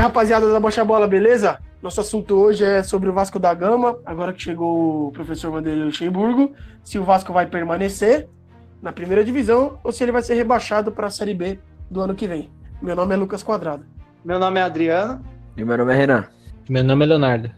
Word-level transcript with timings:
rapaziada 0.00 0.50
da 0.50 0.58
Baixa 0.58 0.84
Bola, 0.84 1.06
beleza? 1.06 1.58
Nosso 1.82 2.00
assunto 2.00 2.34
hoje 2.34 2.64
é 2.64 2.82
sobre 2.82 3.08
o 3.08 3.12
Vasco 3.12 3.38
da 3.38 3.52
Gama, 3.52 3.98
agora 4.04 4.32
que 4.32 4.42
chegou 4.42 5.08
o 5.08 5.12
professor 5.12 5.50
Vanderlei 5.50 5.84
Luxemburgo, 5.84 6.54
se 6.82 6.98
o 6.98 7.04
Vasco 7.04 7.32
vai 7.32 7.46
permanecer 7.46 8.28
na 8.80 8.92
primeira 8.92 9.22
divisão 9.22 9.78
ou 9.84 9.92
se 9.92 10.02
ele 10.02 10.12
vai 10.12 10.22
ser 10.22 10.34
rebaixado 10.34 10.90
para 10.90 11.08
a 11.08 11.10
Série 11.10 11.34
B 11.34 11.58
do 11.90 12.00
ano 12.00 12.14
que 12.14 12.26
vem. 12.26 12.50
Meu 12.80 12.96
nome 12.96 13.14
é 13.14 13.16
Lucas 13.16 13.42
Quadrado. 13.42 13.84
Meu 14.24 14.38
nome 14.38 14.58
é 14.58 14.62
Adriano. 14.62 15.22
E 15.56 15.64
meu 15.64 15.76
nome 15.76 15.92
é 15.92 15.96
Renan. 15.96 16.24
Meu 16.68 16.82
nome 16.82 17.04
é 17.04 17.08
Leonardo. 17.08 17.50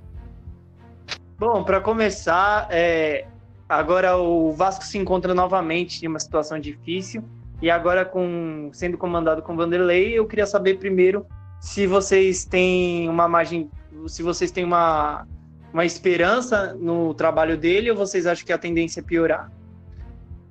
Bom, 1.38 1.62
para 1.62 1.80
começar, 1.80 2.66
é, 2.71 3.24
agora 3.68 4.16
o 4.16 4.52
Vasco 4.52 4.85
se 4.85 4.99
encontra 4.99 5.32
novamente 5.32 6.04
em 6.04 6.08
uma 6.08 6.18
situação 6.18 6.58
difícil 6.58 7.22
e 7.61 7.71
agora 7.71 8.04
com 8.04 8.68
sendo 8.72 8.99
comandado 8.99 9.43
com 9.43 9.57
Vanderlei, 9.57 10.18
eu 10.18 10.27
queria 10.27 10.46
saber 10.46 10.79
primeiro 10.79 11.24
se 11.62 11.86
vocês 11.86 12.44
têm 12.44 13.08
uma 13.08 13.29
margem, 13.29 13.71
se 14.08 14.21
vocês 14.21 14.50
têm 14.50 14.64
uma, 14.64 15.25
uma 15.72 15.85
esperança 15.85 16.75
no 16.75 17.14
trabalho 17.14 17.57
dele 17.57 17.88
ou 17.88 17.96
vocês 17.96 18.26
acham 18.26 18.44
que 18.44 18.52
a 18.52 18.58
tendência 18.58 18.98
é 18.98 19.02
piorar? 19.02 19.48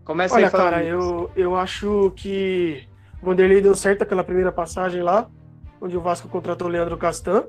Começa 0.05 0.35
Olha, 0.35 0.45
aí 0.45 0.51
cara, 0.51 0.81
eu, 0.81 1.29
eu 1.35 1.53
acho 1.57 2.13
que 2.15 2.87
o 3.21 3.25
Vanderlei 3.25 3.59
deu 3.59 3.75
certo 3.75 4.03
aquela 4.03 4.23
primeira 4.23 4.53
passagem 4.53 5.03
lá, 5.03 5.29
onde 5.81 5.97
o 5.97 6.01
Vasco 6.01 6.29
contratou 6.29 6.69
o 6.69 6.71
Leandro 6.71 6.97
Castan 6.97 7.43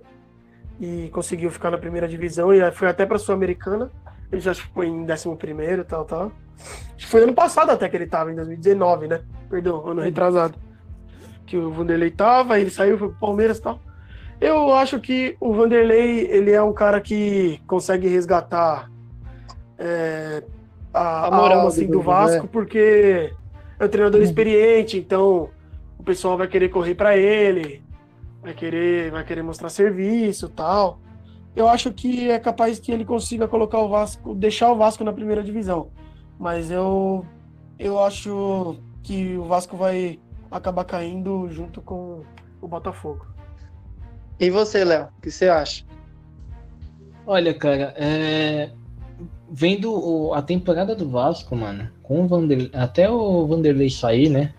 e 0.81 1.09
conseguiu 1.13 1.49
ficar 1.49 1.71
na 1.71 1.79
primeira 1.79 2.09
divisão 2.09 2.53
e 2.53 2.69
foi 2.73 2.89
até 2.89 3.07
para 3.07 3.15
a 3.15 3.21
Sul-Americana. 3.21 3.93
Ele 4.33 4.41
já 4.41 4.53
ficou 4.57 4.83
em 4.83 5.07
11 5.09 5.37
primeiro, 5.37 5.85
tal, 5.85 6.05
tal. 6.05 6.33
Acho 6.97 6.97
que 6.97 7.07
foi 7.07 7.23
ano 7.23 7.33
passado 7.33 7.71
até 7.71 7.89
que 7.89 7.97
ele 7.97 8.05
estava, 8.07 8.33
em 8.33 8.35
2019, 8.35 9.07
né? 9.07 9.23
Perdão, 9.49 9.87
ano 9.87 10.01
retrasado 10.01 10.59
que 11.47 11.57
o 11.57 11.71
Vanderlei 11.71 12.11
tava, 12.11 12.59
ele 12.59 12.71
saiu, 12.71 12.99
foi 12.99 13.09
pro 13.09 13.19
Palmeiras 13.19 13.59
e 13.59 13.63
tal. 13.63 13.81
Eu 14.41 14.75
acho 14.75 14.99
que 14.99 15.37
o 15.41 15.55
Vanderlei, 15.55 16.27
ele 16.31 16.51
é 16.51 16.63
um 16.63 16.73
cara 16.73 17.01
que 17.01 17.61
consegue 17.67 18.09
resgatar 18.09 18.91
é, 19.79 20.43
a, 20.93 21.29
a, 21.29 21.31
moral 21.31 21.59
alma, 21.59 21.69
assim, 21.69 21.87
do 21.87 22.01
Vasco, 22.01 22.47
é. 22.47 22.49
porque 22.49 23.33
é 23.79 23.85
um 23.85 23.89
treinador 23.89 24.21
uhum. 24.21 24.27
experiente, 24.27 24.99
então 24.99 25.51
o 25.99 26.03
pessoal 26.03 26.37
vai 26.37 26.49
querer 26.49 26.69
correr 26.69 26.95
para 26.95 27.17
ele, 27.17 27.83
vai 28.43 28.53
querer, 28.53 29.11
vai 29.11 29.25
querer 29.25 29.43
mostrar 29.43 29.69
serviço 29.69 30.49
tal. 30.49 30.99
Eu 31.55 31.69
acho 31.69 31.93
que 31.93 32.31
é 32.31 32.39
capaz 32.39 32.79
que 32.79 32.91
ele 32.91 33.05
consiga 33.05 33.47
colocar 33.47 33.79
o 33.79 33.89
Vasco, 33.89 34.35
deixar 34.35 34.73
o 34.73 34.77
Vasco 34.77 35.05
na 35.05 35.13
primeira 35.13 35.43
divisão. 35.43 35.91
Mas 36.39 36.71
eu, 36.71 37.25
eu 37.79 38.03
acho 38.03 38.77
que 39.03 39.37
o 39.37 39.45
Vasco 39.45 39.77
vai 39.77 40.19
acabar 40.53 40.85
caindo 40.85 41.49
junto 41.51 41.81
com 41.81 42.23
o 42.61 42.69
Botafogo. 42.69 43.27
E 44.39 44.51
você, 44.51 44.85
Léo, 44.85 45.09
o 45.19 45.21
que 45.21 45.31
você 45.31 45.49
acha? 45.49 45.85
Olha, 47.27 47.55
cara, 47.55 47.95
é... 47.97 48.71
vendo 49.51 50.33
a 50.35 50.43
temporada 50.43 50.95
do 50.95 51.09
Vasco, 51.09 51.55
mano, 51.55 51.91
com 52.03 52.25
o 52.25 52.27
Vanderlei, 52.27 52.71
até 52.75 53.09
o 53.09 53.47
Vanderlei 53.47 53.89
sair, 53.91 54.29
né? 54.29 54.53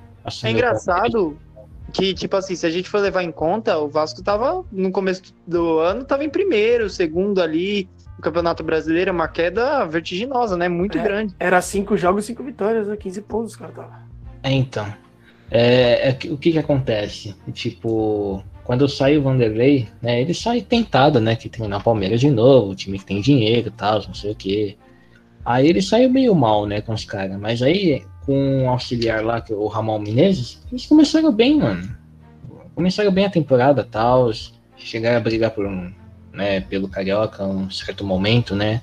É 0.43 0.51
engraçado 0.51 1.37
que, 1.91 2.13
tipo 2.13 2.35
assim, 2.37 2.55
se 2.55 2.65
a 2.65 2.69
gente 2.69 2.89
for 2.89 2.99
levar 3.01 3.23
em 3.23 3.31
conta, 3.31 3.77
o 3.77 3.89
Vasco 3.89 4.23
tava, 4.23 4.63
no 4.71 4.91
começo 4.91 5.33
do 5.45 5.79
ano, 5.79 6.05
tava 6.05 6.23
em 6.23 6.29
primeiro, 6.29 6.89
segundo 6.89 7.41
ali, 7.41 7.89
no 8.15 8.21
Campeonato 8.21 8.63
Brasileiro, 8.63 9.11
uma 9.11 9.27
queda 9.27 9.85
vertiginosa, 9.85 10.55
né? 10.55 10.69
Muito 10.69 10.97
é, 10.97 11.03
grande. 11.03 11.35
Era 11.39 11.61
cinco 11.61 11.97
jogos, 11.97 12.25
cinco 12.25 12.43
vitórias, 12.43 12.87
né? 12.87 12.95
15 12.95 13.21
pontos, 13.23 13.55
cara, 13.55 13.71
tava. 13.73 14.01
É, 14.41 14.51
então. 14.51 15.02
É, 15.55 16.09
é, 16.09 16.31
o 16.31 16.37
que 16.37 16.51
que 16.51 16.57
acontece? 16.57 17.35
Tipo, 17.53 18.43
quando 18.63 18.89
sai 18.89 19.17
o 19.17 19.21
Vanderlei, 19.21 19.87
né, 20.01 20.19
ele 20.19 20.33
sai 20.33 20.61
tentado, 20.61 21.19
né, 21.21 21.35
que 21.35 21.47
treinar 21.47 21.79
o 21.79 21.83
Palmeiras 21.83 22.19
de 22.19 22.31
novo, 22.31 22.71
o 22.71 22.75
time 22.75 22.97
que 22.97 23.05
tem 23.05 23.21
dinheiro 23.21 23.67
e 23.67 23.71
tal, 23.71 24.01
não 24.07 24.15
sei 24.15 24.31
o 24.31 24.35
que. 24.35 24.75
Aí 25.45 25.67
ele 25.67 25.79
saiu 25.79 26.09
meio 26.09 26.33
mal, 26.33 26.65
né, 26.65 26.81
com 26.81 26.91
os 26.91 27.05
caras, 27.05 27.39
mas 27.39 27.61
aí 27.61 28.03
com 28.25 28.63
o 28.63 28.69
auxiliar 28.69 29.23
lá, 29.23 29.41
que 29.41 29.53
é 29.53 29.55
o 29.55 29.67
Ramon 29.67 29.99
Menezes, 29.99 30.59
eles 30.71 30.87
começaram 30.87 31.31
bem, 31.31 31.59
mano. 31.59 31.87
Começaram 32.73 33.11
bem 33.11 33.25
a 33.25 33.29
temporada 33.29 33.83
tal, 33.83 34.31
chegaram 34.75 35.17
a 35.17 35.19
brigar 35.19 35.51
por 35.51 35.67
um, 35.67 35.93
né, 36.31 36.61
pelo 36.61 36.87
Carioca 36.87 37.43
um 37.43 37.69
certo 37.69 38.03
momento, 38.03 38.55
né. 38.55 38.81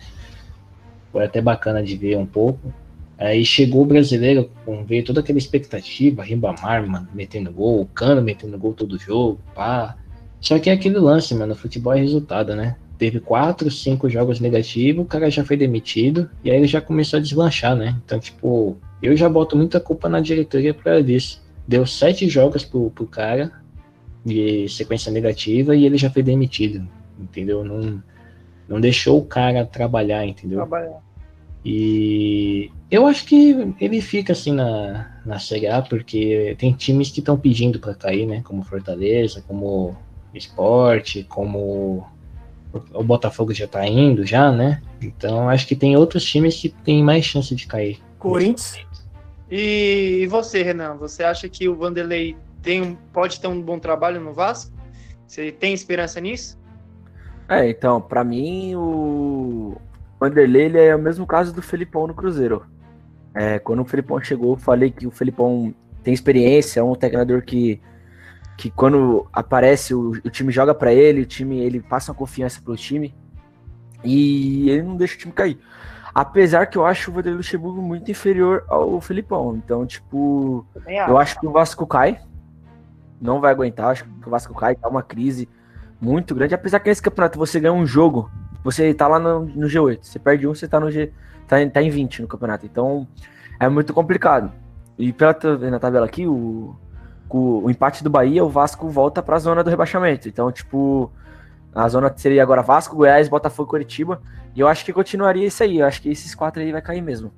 Foi 1.10 1.24
até 1.24 1.40
bacana 1.40 1.82
de 1.82 1.96
ver 1.96 2.16
um 2.16 2.26
pouco. 2.26 2.72
Aí 3.20 3.44
chegou 3.44 3.82
o 3.82 3.86
brasileiro, 3.86 4.50
veio 4.86 5.04
toda 5.04 5.20
aquela 5.20 5.38
expectativa, 5.38 6.22
Ribamar, 6.22 6.88
mano, 6.88 7.06
metendo 7.12 7.52
gol, 7.52 7.82
o 7.82 7.86
Cano 7.86 8.22
metendo 8.22 8.56
gol 8.56 8.72
todo 8.72 8.98
jogo, 8.98 9.38
pá. 9.54 9.94
Só 10.40 10.58
que 10.58 10.70
é 10.70 10.72
aquele 10.72 10.98
lance, 10.98 11.34
mano, 11.34 11.54
futebol 11.54 11.92
é 11.92 12.00
resultado, 12.00 12.56
né? 12.56 12.76
Teve 12.96 13.20
quatro, 13.20 13.70
cinco 13.70 14.08
jogos 14.08 14.40
negativos, 14.40 15.04
o 15.04 15.06
cara 15.06 15.30
já 15.30 15.44
foi 15.44 15.58
demitido, 15.58 16.30
e 16.42 16.50
aí 16.50 16.56
ele 16.56 16.66
já 16.66 16.80
começou 16.80 17.18
a 17.18 17.22
deslanchar, 17.22 17.76
né? 17.76 17.94
Então, 18.06 18.18
tipo, 18.18 18.78
eu 19.02 19.14
já 19.14 19.28
boto 19.28 19.54
muita 19.54 19.78
culpa 19.78 20.08
na 20.08 20.20
diretoria 20.20 20.72
por 20.72 20.84
causa 20.84 21.02
disso. 21.02 21.42
Deu 21.68 21.84
sete 21.84 22.26
jogos 22.26 22.64
pro, 22.64 22.90
pro 22.90 23.06
cara, 23.06 23.52
de 24.24 24.66
sequência 24.70 25.12
negativa, 25.12 25.76
e 25.76 25.84
ele 25.84 25.98
já 25.98 26.08
foi 26.08 26.22
demitido, 26.22 26.88
entendeu? 27.18 27.64
Não, 27.64 28.02
não 28.66 28.80
deixou 28.80 29.18
o 29.18 29.26
cara 29.26 29.66
trabalhar, 29.66 30.24
entendeu? 30.24 30.56
Trabalhar. 30.56 31.09
E 31.64 32.70
eu 32.90 33.06
acho 33.06 33.26
que 33.26 33.74
ele 33.80 34.00
fica 34.00 34.32
assim 34.32 34.52
na, 34.52 35.20
na 35.24 35.38
Série 35.38 35.66
A, 35.66 35.82
porque 35.82 36.56
tem 36.58 36.72
times 36.72 37.10
que 37.10 37.20
estão 37.20 37.38
pedindo 37.38 37.78
para 37.78 37.94
cair, 37.94 38.26
né? 38.26 38.40
Como 38.42 38.62
Fortaleza, 38.62 39.44
como 39.46 39.94
Esporte, 40.34 41.24
como 41.28 42.06
o 42.94 43.02
Botafogo 43.02 43.52
já 43.52 43.66
tá 43.66 43.86
indo 43.86 44.24
já, 44.24 44.50
né? 44.50 44.80
Então 45.02 45.48
acho 45.48 45.66
que 45.66 45.76
tem 45.76 45.96
outros 45.96 46.24
times 46.24 46.56
que 46.56 46.68
têm 46.68 47.02
mais 47.02 47.24
chance 47.24 47.54
de 47.54 47.66
cair. 47.66 47.98
Corinthians. 48.18 48.88
E 49.50 50.26
você, 50.30 50.62
Renan, 50.62 50.94
você 50.94 51.24
acha 51.24 51.48
que 51.48 51.68
o 51.68 51.74
Vanderlei 51.74 52.36
tem, 52.62 52.96
pode 53.12 53.40
ter 53.40 53.48
um 53.48 53.60
bom 53.60 53.78
trabalho 53.78 54.20
no 54.20 54.32
Vasco? 54.32 54.72
Você 55.26 55.50
tem 55.50 55.74
esperança 55.74 56.20
nisso? 56.20 56.58
É, 57.48 57.68
então, 57.68 58.00
para 58.00 58.22
mim 58.22 58.76
o 58.76 59.76
Vanderlei 60.20 60.66
ele 60.66 60.78
é 60.78 60.94
o 60.94 60.98
mesmo 60.98 61.26
caso 61.26 61.54
do 61.54 61.62
Felipão 61.62 62.06
no 62.06 62.14
Cruzeiro. 62.14 62.66
É, 63.34 63.58
quando 63.58 63.80
o 63.80 63.84
Felipão 63.86 64.20
chegou, 64.20 64.52
eu 64.52 64.56
falei 64.56 64.90
que 64.90 65.06
o 65.06 65.10
Felipão 65.10 65.74
tem 66.02 66.12
experiência, 66.12 66.80
é 66.80 66.82
um 66.82 66.94
treinador 66.94 67.42
que, 67.42 67.80
que 68.58 68.70
quando 68.70 69.26
aparece, 69.32 69.94
o, 69.94 70.10
o 70.10 70.30
time 70.30 70.52
joga 70.52 70.74
para 70.74 70.92
ele, 70.92 71.22
o 71.22 71.26
time 71.26 71.58
ele 71.58 71.80
passa 71.80 72.12
uma 72.12 72.18
confiança 72.18 72.60
pro 72.60 72.76
time 72.76 73.14
e 74.04 74.68
ele 74.68 74.82
não 74.82 74.96
deixa 74.96 75.14
o 75.14 75.18
time 75.18 75.32
cair. 75.32 75.58
Apesar 76.14 76.66
que 76.66 76.76
eu 76.76 76.84
acho 76.84 77.10
o 77.10 77.14
Vanderlei 77.14 77.38
Luxemburgo 77.38 77.80
muito 77.80 78.10
inferior 78.10 78.64
ao 78.68 79.00
Felipão. 79.00 79.56
Então, 79.56 79.86
tipo, 79.86 80.66
eu 81.08 81.16
acho 81.16 81.38
que 81.38 81.46
o 81.46 81.52
Vasco 81.52 81.86
cai. 81.86 82.20
Não 83.20 83.40
vai 83.40 83.52
aguentar, 83.52 83.90
acho 83.90 84.04
que 84.04 84.26
o 84.26 84.30
Vasco 84.30 84.54
cai, 84.54 84.74
tá 84.74 84.88
uma 84.88 85.02
crise 85.02 85.48
muito 86.00 86.34
grande. 86.34 86.54
Apesar 86.54 86.80
que 86.80 86.88
nesse 86.88 87.02
campeonato 87.02 87.38
você 87.38 87.60
ganha 87.60 87.72
um 87.72 87.86
jogo, 87.86 88.30
você 88.62 88.92
tá 88.94 89.08
lá 89.08 89.18
no, 89.18 89.40
no 89.40 89.66
G8. 89.66 89.98
Você 90.02 90.18
perde 90.18 90.46
um, 90.46 90.54
você 90.54 90.68
tá 90.68 90.78
no 90.78 90.90
G 90.90 91.12
tá, 91.46 91.56
tá 91.72 91.82
em 91.82 91.90
20 91.90 92.22
no 92.22 92.28
campeonato. 92.28 92.66
Então 92.66 93.06
é 93.58 93.68
muito 93.68 93.92
complicado. 93.92 94.52
E 94.98 95.12
pela 95.12 95.36
na 95.70 95.78
tabela 95.78 96.06
aqui, 96.06 96.26
o, 96.26 96.76
o, 97.28 97.64
o 97.64 97.70
empate 97.70 98.04
do 98.04 98.10
Bahia, 98.10 98.44
o 98.44 98.48
Vasco 98.48 98.88
volta 98.88 99.22
para 99.22 99.36
a 99.36 99.38
zona 99.38 99.64
do 99.64 99.70
rebaixamento. 99.70 100.28
Então, 100.28 100.52
tipo, 100.52 101.10
a 101.74 101.88
zona 101.88 102.12
seria 102.16 102.42
agora 102.42 102.62
Vasco, 102.62 102.96
Goiás, 102.96 103.28
Botafogo 103.28 103.70
Curitiba. 103.70 104.20
E 104.54 104.60
eu 104.60 104.68
acho 104.68 104.84
que 104.84 104.92
continuaria 104.92 105.46
isso 105.46 105.62
aí. 105.62 105.78
Eu 105.78 105.86
acho 105.86 106.02
que 106.02 106.10
esses 106.10 106.34
quatro 106.34 106.60
aí 106.60 106.70
vai 106.70 106.82
cair 106.82 107.00
mesmo. 107.00 107.32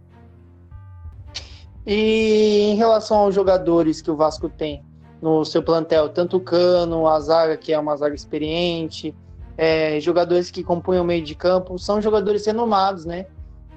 E 1.87 2.73
em 2.73 2.77
relação 2.77 3.19
aos 3.19 3.35
jogadores 3.35 4.01
que 4.01 4.11
o 4.11 4.17
Vasco 4.17 4.49
tem 4.49 4.85
no 5.21 5.45
seu 5.45 5.63
plantel, 5.63 6.09
tanto 6.09 6.37
o 6.37 6.41
Cano, 6.41 7.07
a 7.07 7.19
zaga, 7.21 7.57
que 7.57 7.73
é 7.73 7.79
uma 7.79 7.97
zaga 7.97 8.15
experiente, 8.15 9.15
é, 9.57 10.01
jogadores 10.01 10.51
que 10.51 10.63
compõem 10.63 11.01
o 11.01 11.05
meio 11.05 11.23
de 11.23 11.35
campo, 11.35 11.79
são 11.79 12.01
jogadores 12.01 12.47
renomados, 12.47 13.05
né? 13.05 13.27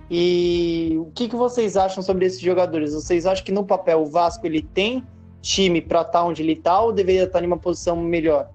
E 0.10 0.96
o 1.00 1.12
que, 1.12 1.28
que 1.28 1.36
vocês 1.36 1.76
acham 1.76 2.04
sobre 2.04 2.26
esses 2.26 2.40
jogadores? 2.40 2.94
Vocês 2.94 3.26
acham 3.26 3.44
que 3.44 3.52
no 3.52 3.66
papel 3.66 4.02
o 4.02 4.06
Vasco 4.06 4.46
ele 4.46 4.62
tem 4.62 5.04
time 5.42 5.82
para 5.82 6.02
estar 6.02 6.20
tá 6.20 6.24
onde 6.24 6.44
ele 6.44 6.54
está 6.54 6.80
ou 6.80 6.92
deveria 6.92 7.24
estar 7.24 7.40
tá 7.40 7.44
em 7.44 7.48
uma 7.48 7.58
posição 7.58 7.96
melhor? 7.98 8.50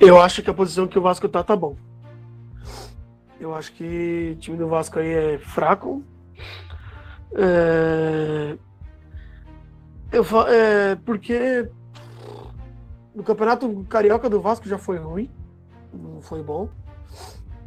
Eu 0.00 0.20
acho 0.20 0.42
que 0.42 0.50
a 0.50 0.54
posição 0.54 0.86
que 0.86 0.98
o 0.98 1.02
Vasco 1.02 1.28
tá 1.28 1.42
tá 1.42 1.56
bom. 1.56 1.76
Eu 3.40 3.54
acho 3.54 3.72
que 3.72 4.32
o 4.36 4.40
time 4.40 4.56
do 4.56 4.68
Vasco 4.68 4.98
aí 4.98 5.08
é 5.08 5.38
fraco. 5.38 6.02
É... 7.36 8.56
Eu, 10.12 10.24
é... 10.48 10.94
Porque 11.04 11.68
no 13.14 13.22
Campeonato 13.22 13.86
Carioca 13.88 14.28
do 14.28 14.40
Vasco 14.40 14.68
já 14.68 14.78
foi 14.78 14.98
ruim. 14.98 15.30
Não 15.92 16.20
foi 16.20 16.42
bom. 16.42 16.68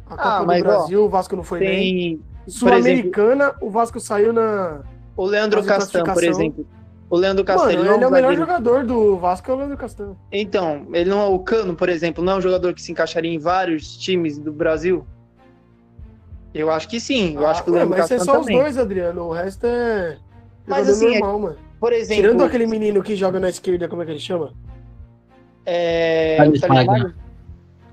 A 0.06 0.16
Copa 0.16 0.22
ah, 0.22 0.40
do 0.40 0.62
Brasil, 0.62 1.02
ó, 1.02 1.06
o 1.06 1.08
Vasco 1.08 1.36
não 1.36 1.42
foi 1.42 1.58
tem, 1.60 1.68
bem. 1.68 2.20
Sul-Americana, 2.46 3.54
o 3.60 3.70
Vasco 3.70 4.00
saiu 4.00 4.32
na. 4.32 4.80
O 5.16 5.24
Leandro 5.24 5.62
Castan, 5.64 6.04
por 6.04 6.24
exemplo. 6.24 6.66
O 7.10 7.16
Leandro 7.16 7.44
Castelão. 7.44 7.74
Mano, 7.74 7.94
ele 7.94 8.04
é 8.04 8.06
o 8.06 8.10
melhor 8.10 8.36
jogador 8.36 8.84
do 8.84 9.16
Vasco, 9.16 9.50
é 9.50 9.54
o 9.54 9.56
Leandro 9.56 9.76
Castelão. 9.78 10.16
Então, 10.30 10.86
ele 10.92 11.08
não 11.08 11.20
é 11.20 11.26
o 11.26 11.38
Cano, 11.38 11.74
por 11.74 11.88
exemplo, 11.88 12.22
não 12.22 12.34
é 12.34 12.36
um 12.36 12.40
jogador 12.40 12.74
que 12.74 12.82
se 12.82 12.92
encaixaria 12.92 13.32
em 13.32 13.38
vários 13.38 13.96
times 13.96 14.38
do 14.38 14.52
Brasil? 14.52 15.06
Eu 16.52 16.70
acho 16.70 16.88
que 16.88 17.00
sim. 17.00 17.34
Eu 17.34 17.46
ah, 17.46 17.50
acho 17.50 17.64
que 17.64 17.70
o 17.70 17.74
Leandro 17.74 17.96
Mas 17.96 18.10
é 18.10 18.18
só 18.18 18.38
também. 18.38 18.56
os 18.56 18.62
dois, 18.62 18.78
Adriano. 18.78 19.22
O 19.22 19.32
resto 19.32 19.66
é. 19.66 20.18
Mas 20.66 20.88
assim, 20.88 21.18
normal, 21.18 21.36
é... 21.36 21.42
mano. 21.42 21.56
Por 21.80 21.92
exemplo. 21.92 22.22
Tirando 22.22 22.44
aquele 22.44 22.66
menino 22.66 23.02
que 23.02 23.14
joga 23.16 23.38
na 23.40 23.48
esquerda, 23.48 23.88
como 23.88 24.02
é 24.02 24.04
que 24.04 24.10
ele 24.10 24.18
chama? 24.18 24.52
É. 25.70 26.38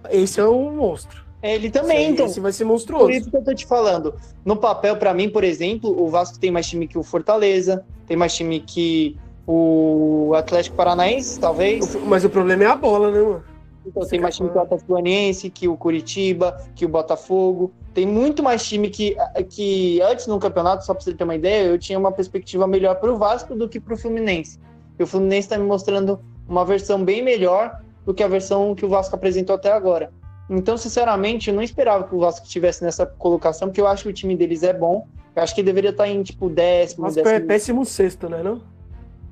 Esse 0.09 0.39
é 0.39 0.47
um 0.47 0.75
monstro. 0.75 1.25
Ele 1.43 1.69
também, 1.69 2.11
então. 2.11 2.25
Esse 2.25 2.39
vai 2.39 2.53
ser 2.53 2.63
monstruoso. 2.63 3.05
Por 3.05 3.11
isso 3.11 3.29
que 3.29 3.37
eu 3.37 3.43
tô 3.43 3.53
te 3.53 3.65
falando. 3.65 4.15
No 4.43 4.55
papel, 4.55 4.95
para 4.95 5.13
mim, 5.13 5.29
por 5.29 5.43
exemplo, 5.43 6.01
o 6.01 6.07
Vasco 6.07 6.39
tem 6.39 6.49
mais 6.49 6.67
time 6.67 6.87
que 6.87 6.97
o 6.97 7.03
Fortaleza, 7.03 7.85
tem 8.07 8.15
mais 8.15 8.33
time 8.33 8.61
que 8.61 9.17
o 9.45 10.31
Atlético 10.35 10.75
Paranaense, 10.75 11.39
talvez. 11.39 11.95
Mas 12.05 12.23
o 12.23 12.29
problema 12.29 12.63
é 12.63 12.67
a 12.67 12.75
bola, 12.75 13.11
né, 13.11 13.21
mano? 13.21 13.43
Então, 13.85 14.07
tem 14.07 14.19
mais 14.19 14.35
time 14.35 14.49
que 14.49 14.57
o 14.57 14.61
Atlético 14.61 14.93
Goianiense, 14.93 15.49
que 15.49 15.67
o 15.67 15.77
Curitiba, 15.77 16.57
que 16.75 16.85
o 16.85 16.89
Botafogo. 16.89 17.71
Tem 17.93 18.07
muito 18.07 18.41
mais 18.41 18.65
time 18.65 18.89
que, 18.89 19.15
que 19.49 20.01
antes 20.01 20.25
no 20.25 20.39
campeonato, 20.39 20.83
só 20.83 20.93
para 20.93 21.03
você 21.03 21.13
ter 21.13 21.23
uma 21.23 21.35
ideia, 21.35 21.67
eu 21.67 21.77
tinha 21.77 21.99
uma 21.99 22.11
perspectiva 22.11 22.65
melhor 22.65 22.95
para 22.95 23.13
o 23.13 23.17
Vasco 23.17 23.53
do 23.53 23.69
que 23.69 23.79
para 23.79 23.93
o 23.93 23.97
Fluminense. 23.97 24.59
E 24.97 25.03
o 25.03 25.07
Fluminense 25.07 25.45
está 25.45 25.57
me 25.57 25.65
mostrando 25.65 26.19
uma 26.47 26.65
versão 26.65 27.03
bem 27.03 27.23
melhor 27.23 27.79
do 28.05 28.13
que 28.13 28.23
a 28.23 28.27
versão 28.27 28.75
que 28.75 28.85
o 28.85 28.89
Vasco 28.89 29.15
apresentou 29.15 29.55
até 29.55 29.71
agora. 29.71 30.11
Então, 30.49 30.77
sinceramente, 30.77 31.49
eu 31.49 31.55
não 31.55 31.63
esperava 31.63 32.03
que 32.03 32.13
o 32.13 32.19
Vasco 32.19 32.45
estivesse 32.45 32.83
nessa 32.83 33.05
colocação, 33.05 33.67
porque 33.67 33.81
eu 33.81 33.87
acho 33.87 34.03
que 34.03 34.09
o 34.09 34.13
time 34.13 34.35
deles 34.35 34.61
é 34.61 34.73
bom. 34.73 35.07
Eu 35.35 35.41
acho 35.41 35.55
que 35.55 35.63
deveria 35.63 35.89
estar 35.89 36.07
em, 36.07 36.21
tipo, 36.21 36.49
décimo... 36.49 37.03
Vasco 37.03 37.23
décimo... 37.23 37.35
é 37.35 37.39
péssimo 37.39 37.85
sexto, 37.85 38.29
né, 38.29 38.43
não? 38.43 38.61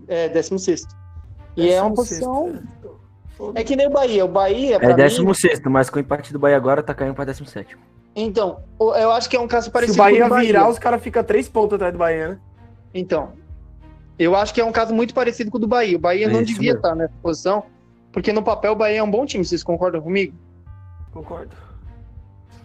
É, 0.08 0.28
décimo 0.28 0.58
sexto. 0.58 0.96
E 1.56 1.70
é 1.70 1.82
uma 1.82 1.94
posição... 1.94 2.60
É. 3.56 3.62
é 3.62 3.64
que 3.64 3.76
nem 3.76 3.88
o 3.88 3.92
Bahia. 3.92 4.26
O 4.26 4.28
Bahia, 4.28 4.80
É 4.82 4.94
décimo 4.94 5.28
mim... 5.28 5.34
sexto, 5.36 5.70
mas 5.70 5.90
com 5.90 5.98
o 5.98 6.02
empate 6.02 6.34
do 6.34 6.40
Bahia 6.40 6.58
agora 6.58 6.82
tá 6.82 6.94
caindo 6.94 7.14
para 7.14 7.26
décimo 7.26 7.48
sétimo. 7.48 7.82
Então, 8.16 8.60
eu 8.80 9.12
acho 9.12 9.30
que 9.30 9.36
é 9.36 9.40
um 9.40 9.48
caso 9.48 9.72
parecido 9.72 9.96
Se 9.96 10.00
o 10.00 10.04
Bahia, 10.04 10.28
Bahia. 10.28 10.48
virar, 10.48 10.70
os 10.70 10.80
caras 10.80 11.02
ficam 11.02 11.24
três 11.24 11.48
pontos 11.48 11.76
atrás 11.76 11.94
do 11.94 12.00
Bahia, 12.00 12.30
né? 12.30 12.40
Então, 12.94 13.34
eu 14.18 14.36
acho 14.36 14.54
que 14.54 14.62
é 14.62 14.66
um 14.66 14.72
caso 14.72 14.94
muito 14.94 15.14
parecido 15.14 15.50
com 15.50 15.58
o 15.58 15.62
do 15.62 15.68
Bahia. 15.68 15.98
O 15.98 16.00
Bahia 16.00 16.26
é 16.26 16.30
não 16.30 16.44
devia 16.44 16.74
mesmo. 16.74 16.78
estar 16.78 16.96
nessa 16.96 17.14
posição, 17.22 17.64
porque 18.12 18.32
no 18.32 18.44
papel 18.44 18.74
o 18.74 18.76
Bahia 18.76 19.00
é 19.00 19.04
um 19.04 19.10
bom 19.10 19.26
time, 19.26 19.44
vocês 19.44 19.64
concordam 19.64 20.02
comigo? 20.02 20.34
Concordo. 21.12 21.56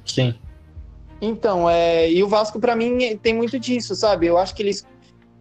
Sim. 0.05 0.35
Então, 1.21 1.69
é, 1.69 2.11
e 2.11 2.23
o 2.23 2.29
Vasco, 2.29 2.61
para 2.61 2.77
mim, 2.77 3.19
tem 3.23 3.35
muito 3.35 3.59
disso, 3.59 3.95
sabe? 3.95 4.27
Eu 4.27 4.39
acho 4.39 4.55
que 4.55 4.63
eles 4.63 4.87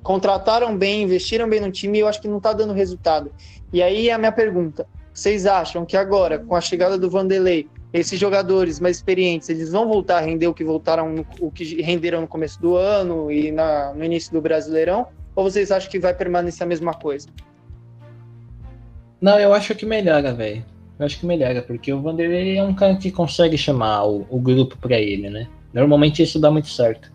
contrataram 0.02 0.76
bem, 0.78 1.04
investiram 1.04 1.48
bem 1.50 1.60
no 1.60 1.72
time 1.72 1.98
e 1.98 2.02
eu 2.02 2.08
acho 2.08 2.22
que 2.22 2.28
não 2.28 2.40
tá 2.40 2.54
dando 2.54 2.74
resultado. 2.74 3.32
E 3.72 3.84
aí 3.84 4.10
é 4.10 4.14
a 4.14 4.18
minha 4.18 4.32
pergunta: 4.32 4.88
vocês 5.14 5.46
acham 5.46 5.86
que 5.86 5.96
agora, 5.96 6.40
com 6.40 6.56
a 6.56 6.62
chegada 6.62 6.98
do 6.98 7.10
Vanderlei, 7.10 7.68
esses 7.94 8.20
jogadores 8.20 8.80
mais 8.80 8.98
experientes, 8.98 9.50
eles 9.50 9.72
vão 9.72 9.88
voltar 9.88 10.18
a 10.18 10.22
render 10.22 10.48
o 10.48 10.54
que 10.54 10.64
voltaram, 10.64 11.10
no, 11.10 11.26
o 11.40 11.52
que 11.52 11.82
renderam 11.82 12.22
no 12.22 12.28
começo 12.28 12.60
do 12.62 12.76
ano 12.76 13.32
e 13.32 13.52
na, 13.52 13.94
no 13.94 14.04
início 14.04 14.32
do 14.32 14.42
Brasileirão? 14.42 15.08
Ou 15.38 15.44
vocês 15.44 15.70
acham 15.72 15.92
que 15.92 16.00
vai 16.00 16.16
permanecer 16.16 16.64
a 16.64 16.68
mesma 16.68 16.96
coisa? 16.96 17.28
Não, 19.22 19.40
eu 19.40 19.54
acho 19.54 19.76
que 19.76 19.86
melhora, 19.86 20.34
velho. 20.34 20.66
Eu 20.98 21.06
acho 21.06 21.20
que 21.20 21.28
melhora, 21.28 21.62
porque 21.62 21.94
o 21.94 22.02
Vanderlei 22.02 22.58
é 22.58 22.64
um 22.64 22.74
cara 22.74 22.96
que 22.96 23.12
consegue 23.12 23.56
chamar 23.56 24.04
o, 24.06 24.26
o 24.32 24.40
grupo 24.40 24.76
para 24.80 25.00
ele, 25.00 25.30
né? 25.30 25.48
Normalmente 25.72 26.24
isso 26.24 26.40
dá 26.40 26.50
muito 26.50 26.70
certo. 26.70 27.14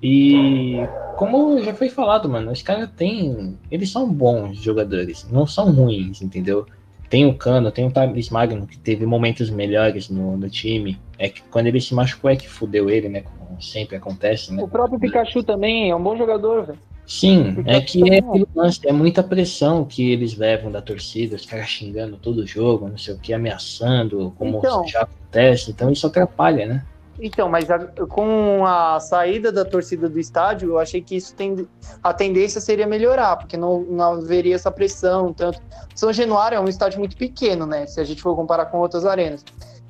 E 0.00 0.76
como 1.16 1.60
já 1.60 1.74
foi 1.74 1.88
falado, 1.88 2.28
mano, 2.28 2.52
os 2.52 2.62
caras 2.62 2.88
têm. 2.96 3.58
Eles 3.68 3.90
são 3.90 4.08
bons 4.12 4.58
jogadores, 4.58 5.28
não 5.28 5.44
são 5.44 5.72
ruins, 5.72 6.22
entendeu? 6.22 6.66
Tem 7.10 7.26
o 7.26 7.34
Cano, 7.34 7.72
tem 7.72 7.84
o 7.84 7.90
Thales 7.90 8.30
Magno, 8.30 8.64
que 8.64 8.78
teve 8.78 9.04
momentos 9.04 9.50
melhores 9.50 10.08
no, 10.08 10.36
no, 10.36 10.48
time. 10.48 11.00
É 11.18 11.28
que 11.28 11.42
quando 11.50 11.66
ele 11.66 11.80
se 11.80 11.92
machucou 11.96 12.30
é 12.30 12.36
que 12.36 12.48
fudeu 12.48 12.88
ele, 12.88 13.08
né? 13.08 13.22
Como 13.22 13.60
sempre 13.60 13.96
acontece, 13.96 14.54
né? 14.54 14.62
O 14.62 14.68
próprio 14.68 15.00
Pikachu 15.00 15.42
também 15.42 15.90
é 15.90 15.96
um 15.96 16.02
bom 16.02 16.16
jogador, 16.16 16.64
velho. 16.64 16.78
Sim, 17.06 17.62
é 17.66 17.80
que 17.80 18.02
é 18.12 18.18
aquele 18.18 18.46
lance, 18.54 18.80
é 18.84 18.92
muita 18.92 19.22
pressão 19.22 19.84
que 19.84 20.10
eles 20.10 20.36
levam 20.36 20.72
da 20.72 20.82
torcida, 20.82 21.36
os 21.36 21.46
caras 21.46 21.68
xingando 21.68 22.16
todo 22.16 22.38
o 22.38 22.46
jogo, 22.46 22.88
não 22.88 22.98
sei 22.98 23.14
o 23.14 23.18
que, 23.18 23.32
ameaçando, 23.32 24.34
como 24.36 24.58
então, 24.58 24.86
já 24.88 25.02
acontece, 25.02 25.70
então 25.70 25.90
isso 25.90 26.06
atrapalha, 26.06 26.66
né? 26.66 26.84
Então, 27.18 27.48
mas 27.48 27.70
a, 27.70 27.78
com 27.78 28.66
a 28.66 29.00
saída 29.00 29.50
da 29.50 29.64
torcida 29.64 30.08
do 30.08 30.18
estádio, 30.18 30.70
eu 30.70 30.78
achei 30.78 31.00
que 31.00 31.16
isso 31.16 31.34
tem 31.34 31.66
a 32.02 32.12
tendência 32.12 32.60
seria 32.60 32.86
melhorar, 32.86 33.36
porque 33.36 33.56
não, 33.56 33.80
não 33.82 34.14
haveria 34.14 34.54
essa 34.54 34.70
pressão 34.70 35.32
tanto. 35.32 35.60
São 35.94 36.12
Januário 36.12 36.56
é 36.56 36.60
um 36.60 36.68
estádio 36.68 36.98
muito 36.98 37.16
pequeno, 37.16 37.66
né? 37.66 37.86
Se 37.86 38.00
a 38.00 38.04
gente 38.04 38.20
for 38.20 38.36
comparar 38.36 38.66
com 38.66 38.78
outras 38.78 39.06
arenas. 39.06 39.44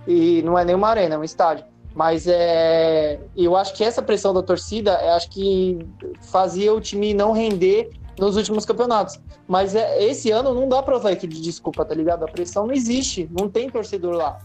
E 0.06 0.40
não 0.42 0.56
é 0.56 0.64
nenhuma 0.64 0.88
arena, 0.88 1.16
é 1.16 1.18
um 1.18 1.24
estádio. 1.24 1.64
Mas 1.96 2.26
é, 2.26 3.18
eu 3.34 3.56
acho 3.56 3.72
que 3.72 3.82
essa 3.82 4.02
pressão 4.02 4.34
da 4.34 4.42
torcida, 4.42 5.00
eu 5.02 5.12
acho 5.14 5.30
que 5.30 5.78
fazia 6.20 6.74
o 6.74 6.78
time 6.78 7.14
não 7.14 7.32
render 7.32 7.88
nos 8.18 8.36
últimos 8.36 8.66
campeonatos. 8.66 9.18
Mas 9.48 9.74
é, 9.74 10.04
esse 10.04 10.30
ano 10.30 10.52
não 10.52 10.68
dá 10.68 10.82
para 10.82 10.94
usar 10.94 11.12
isso 11.12 11.26
de 11.26 11.40
desculpa, 11.40 11.86
tá 11.86 11.94
ligado? 11.94 12.22
A 12.22 12.28
pressão 12.28 12.66
não 12.66 12.74
existe, 12.74 13.26
não 13.32 13.48
tem 13.48 13.70
torcedor 13.70 14.14
lá. 14.14 14.38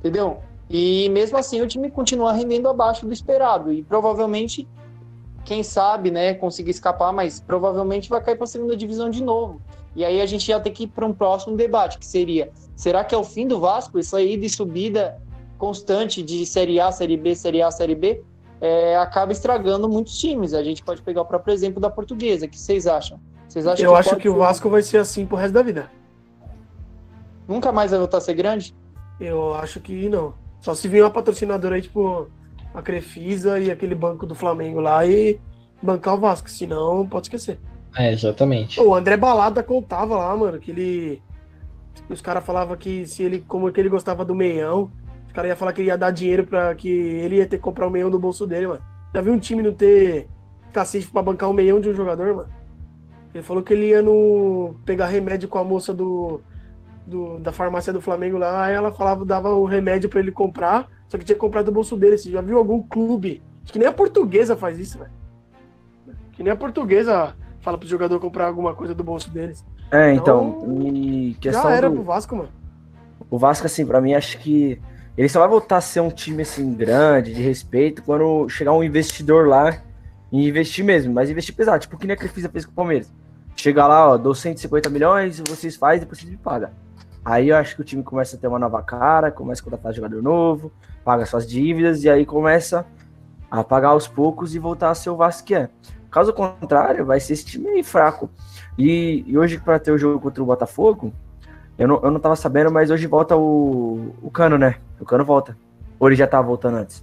Entendeu? 0.00 0.38
E 0.68 1.08
mesmo 1.10 1.38
assim 1.38 1.62
o 1.62 1.66
time 1.68 1.92
continua 1.92 2.32
rendendo 2.32 2.68
abaixo 2.68 3.06
do 3.06 3.12
esperado. 3.12 3.72
E 3.72 3.84
provavelmente, 3.84 4.66
quem 5.44 5.62
sabe, 5.62 6.10
né, 6.10 6.34
conseguir 6.34 6.72
escapar, 6.72 7.12
mas 7.12 7.38
provavelmente 7.38 8.10
vai 8.10 8.20
cair 8.20 8.34
para 8.34 8.44
a 8.44 8.48
segunda 8.48 8.76
divisão 8.76 9.08
de 9.08 9.22
novo. 9.22 9.62
E 9.94 10.04
aí 10.04 10.20
a 10.20 10.26
gente 10.26 10.44
já 10.44 10.58
tem 10.58 10.72
que 10.72 10.84
ir 10.84 10.88
para 10.88 11.06
um 11.06 11.12
próximo 11.12 11.56
debate, 11.56 11.98
que 11.98 12.06
seria: 12.06 12.50
será 12.74 13.04
que 13.04 13.14
é 13.14 13.18
o 13.18 13.22
fim 13.22 13.46
do 13.46 13.60
Vasco? 13.60 13.96
Isso 13.96 14.16
aí 14.16 14.36
de 14.36 14.48
subida 14.48 15.16
constante 15.60 16.22
de 16.22 16.46
Série 16.46 16.80
A, 16.80 16.90
Série 16.90 17.18
B, 17.18 17.34
Série 17.36 17.60
A, 17.60 17.70
Série 17.70 17.94
B, 17.94 18.22
é, 18.60 18.96
acaba 18.96 19.30
estragando 19.30 19.88
muitos 19.88 20.18
times. 20.18 20.54
A 20.54 20.64
gente 20.64 20.82
pode 20.82 21.02
pegar 21.02 21.20
o 21.20 21.26
próprio 21.26 21.52
exemplo 21.52 21.78
da 21.78 21.90
portuguesa. 21.90 22.46
O 22.46 22.48
que 22.48 22.58
vocês 22.58 22.86
acham? 22.86 23.20
Vocês 23.46 23.66
acham 23.66 23.84
Eu 23.84 23.92
que 23.92 23.98
acho 23.98 24.16
que 24.16 24.28
o 24.28 24.36
Vasco 24.36 24.70
vai 24.70 24.82
ser 24.82 24.96
assim 24.96 25.26
pro 25.26 25.36
resto 25.36 25.52
da 25.52 25.62
vida. 25.62 25.90
Nunca 27.46 27.70
mais 27.70 27.90
vai 27.90 28.00
voltar 28.00 28.18
a 28.18 28.20
ser 28.20 28.34
grande? 28.34 28.74
Eu 29.20 29.54
acho 29.54 29.80
que 29.80 30.08
não. 30.08 30.32
Só 30.60 30.74
se 30.74 30.88
vir 30.88 31.02
uma 31.02 31.10
patrocinadora 31.10 31.76
aí, 31.76 31.82
tipo 31.82 32.28
a 32.72 32.80
Crefisa 32.80 33.58
e 33.58 33.70
aquele 33.70 33.94
banco 33.94 34.24
do 34.24 34.34
Flamengo 34.34 34.80
lá 34.80 35.04
e 35.04 35.38
bancar 35.82 36.14
o 36.14 36.18
Vasco. 36.18 36.48
Senão, 36.48 37.06
pode 37.06 37.26
esquecer. 37.26 37.58
É, 37.96 38.12
exatamente. 38.12 38.80
O 38.80 38.94
André 38.94 39.16
Balada 39.16 39.62
contava 39.62 40.16
lá, 40.16 40.34
mano, 40.34 40.58
que 40.58 40.70
ele. 40.70 41.22
Os 42.08 42.20
caras 42.20 42.44
falavam 42.44 42.76
que 42.76 43.06
se 43.06 43.22
ele, 43.22 43.44
como 43.46 43.70
que 43.70 43.80
ele 43.80 43.88
gostava 43.88 44.24
do 44.24 44.34
meião, 44.34 44.90
os 45.30 45.32
caras 45.32 45.48
iam 45.48 45.56
falar 45.56 45.72
que 45.72 45.82
ia 45.82 45.96
dar 45.96 46.10
dinheiro 46.10 46.44
para 46.44 46.74
que 46.74 46.88
ele 46.88 47.36
ia 47.36 47.46
ter 47.46 47.56
que 47.56 47.62
comprar 47.62 47.86
o 47.86 47.90
meião 47.90 48.10
do 48.10 48.18
bolso 48.18 48.48
dele, 48.48 48.66
mano. 48.66 48.82
Já 49.14 49.20
viu 49.20 49.32
um 49.32 49.38
time 49.38 49.62
não 49.62 49.72
ter 49.72 50.28
cacete 50.72 51.06
pra 51.06 51.22
bancar 51.22 51.48
o 51.48 51.54
meião 51.54 51.80
de 51.80 51.88
um 51.88 51.94
jogador, 51.94 52.34
mano? 52.34 52.48
Ele 53.32 53.42
falou 53.44 53.62
que 53.62 53.72
ele 53.72 53.90
ia 53.90 54.02
no 54.02 54.74
pegar 54.84 55.06
remédio 55.06 55.48
com 55.48 55.58
a 55.58 55.62
moça 55.62 55.94
do, 55.94 56.40
do 57.06 57.38
da 57.38 57.52
farmácia 57.52 57.92
do 57.92 58.00
Flamengo 58.00 58.38
lá, 58.38 58.64
aí 58.64 58.74
ela 58.74 58.90
falava, 58.90 59.24
dava 59.24 59.50
o 59.50 59.64
remédio 59.64 60.10
para 60.10 60.18
ele 60.18 60.32
comprar, 60.32 60.88
só 61.08 61.16
que 61.16 61.24
tinha 61.24 61.36
que 61.36 61.40
comprar 61.40 61.62
do 61.62 61.70
bolso 61.70 61.96
dele. 61.96 62.18
Você 62.18 62.28
já 62.28 62.40
viu 62.40 62.58
algum 62.58 62.82
clube? 62.82 63.40
Acho 63.62 63.72
que 63.72 63.78
nem 63.78 63.86
a 63.86 63.92
portuguesa 63.92 64.56
faz 64.56 64.80
isso, 64.80 64.98
velho. 64.98 65.12
Que 66.32 66.42
nem 66.42 66.52
a 66.52 66.56
portuguesa 66.56 67.36
fala 67.60 67.78
pro 67.78 67.86
jogador 67.86 68.18
comprar 68.18 68.48
alguma 68.48 68.74
coisa 68.74 68.96
do 68.96 69.04
bolso 69.04 69.30
deles. 69.30 69.64
É, 69.92 70.12
então, 70.12 70.58
então 70.60 70.86
e 70.88 71.34
questão 71.34 71.70
já 71.70 71.76
era 71.76 71.88
do... 71.88 71.94
pro 71.94 72.02
Vasco, 72.02 72.34
mano. 72.34 72.48
O 73.30 73.38
Vasco, 73.38 73.66
assim, 73.66 73.86
pra 73.86 74.00
mim, 74.00 74.14
acho 74.14 74.38
que 74.38 74.80
ele 75.20 75.28
só 75.28 75.40
vai 75.40 75.48
voltar 75.50 75.76
a 75.76 75.80
ser 75.82 76.00
um 76.00 76.08
time 76.08 76.40
assim 76.40 76.72
grande, 76.72 77.34
de 77.34 77.42
respeito, 77.42 78.02
quando 78.02 78.48
chegar 78.48 78.72
um 78.72 78.82
investidor 78.82 79.46
lá 79.46 79.82
e 80.32 80.48
investir 80.48 80.82
mesmo, 80.82 81.12
mas 81.12 81.28
investir 81.28 81.54
pesado, 81.54 81.78
tipo 81.78 81.94
o 81.94 81.98
que 81.98 82.06
nem 82.06 82.14
a 82.14 82.16
Crefisa 82.16 82.48
fez 82.48 82.64
com 82.64 82.72
o 82.72 82.74
Palmeiras. 82.74 83.12
Chega 83.54 83.86
lá, 83.86 84.08
ó, 84.08 84.16
dou 84.16 84.34
150 84.34 84.88
milhões, 84.88 85.38
vocês 85.40 85.76
fazem, 85.76 86.00
depois 86.00 86.20
vocês 86.20 86.30
me 86.30 86.38
pagam. 86.38 86.70
Aí 87.22 87.50
eu 87.50 87.56
acho 87.56 87.74
que 87.74 87.82
o 87.82 87.84
time 87.84 88.02
começa 88.02 88.34
a 88.34 88.38
ter 88.38 88.46
uma 88.46 88.58
nova 88.58 88.82
cara, 88.82 89.30
começa 89.30 89.60
a 89.60 89.64
contratar 89.64 89.92
jogador 89.92 90.22
novo, 90.22 90.72
paga 91.04 91.26
suas 91.26 91.46
dívidas 91.46 92.02
e 92.02 92.08
aí 92.08 92.24
começa 92.24 92.86
a 93.50 93.62
pagar 93.62 93.88
aos 93.88 94.08
poucos 94.08 94.54
e 94.54 94.58
voltar 94.58 94.88
a 94.88 94.94
ser 94.94 95.10
o 95.10 95.16
Vasco 95.16 95.46
que 95.46 95.54
é. 95.54 95.68
Caso 96.10 96.32
contrário, 96.32 97.04
vai 97.04 97.20
ser 97.20 97.34
esse 97.34 97.44
time 97.44 97.68
aí 97.68 97.82
fraco. 97.82 98.30
E, 98.78 99.22
e 99.26 99.36
hoje, 99.36 99.58
para 99.58 99.78
ter 99.78 99.92
o 99.92 99.98
jogo 99.98 100.18
contra 100.18 100.42
o 100.42 100.46
Botafogo, 100.46 101.12
eu 101.80 101.88
não, 101.88 101.98
eu 102.02 102.10
não 102.10 102.20
tava 102.20 102.36
sabendo, 102.36 102.70
mas 102.70 102.90
hoje 102.90 103.06
volta 103.06 103.34
o, 103.34 104.14
o 104.22 104.30
Cano, 104.30 104.58
né? 104.58 104.76
O 105.00 105.04
Cano 105.06 105.24
volta. 105.24 105.56
Ou 105.98 106.08
ele 106.08 106.14
já 106.14 106.26
tava 106.26 106.46
voltando 106.46 106.76
antes? 106.76 107.02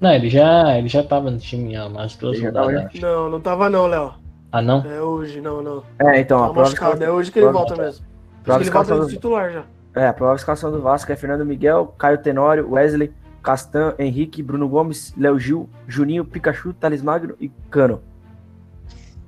Não, 0.00 0.12
ele 0.12 0.30
já, 0.30 0.78
ele 0.78 0.86
já 0.86 1.02
tava 1.02 1.28
no 1.28 1.38
time 1.38 1.74
há 1.74 1.86
umas 1.86 2.14
duas 2.14 2.40
rodadas. 2.40 2.88
Não, 3.00 3.28
não 3.28 3.40
tava 3.40 3.68
não, 3.68 3.88
Léo. 3.88 4.14
Ah, 4.52 4.62
não? 4.62 4.84
É 4.86 5.00
hoje, 5.02 5.40
não, 5.40 5.60
não. 5.60 5.82
É, 5.98 6.20
então. 6.20 6.38
Tá 6.38 6.46
a 6.46 6.52
machucado, 6.52 7.02
é 7.02 7.10
hoje 7.10 7.32
que 7.32 7.40
ele 7.40 7.50
volta 7.50 7.74
mesmo. 7.74 8.06
Prova 8.44 8.62
ele 8.62 8.70
volta 8.70 8.96
do... 8.96 9.08
titular 9.08 9.50
já. 9.50 9.64
É, 9.92 10.06
a 10.06 10.12
provável 10.12 10.36
escalação 10.36 10.70
do 10.70 10.80
Vasco 10.80 11.10
é 11.10 11.16
Fernando 11.16 11.44
Miguel, 11.44 11.92
Caio 11.98 12.18
Tenório, 12.18 12.70
Wesley, 12.70 13.12
Castan, 13.42 13.92
Henrique, 13.98 14.40
Bruno 14.40 14.68
Gomes, 14.68 15.12
Léo 15.16 15.36
Gil, 15.36 15.68
Juninho, 15.88 16.24
Pikachu, 16.24 16.72
Thales 16.74 17.02
Magno 17.02 17.34
e 17.40 17.48
Cano. 17.70 18.00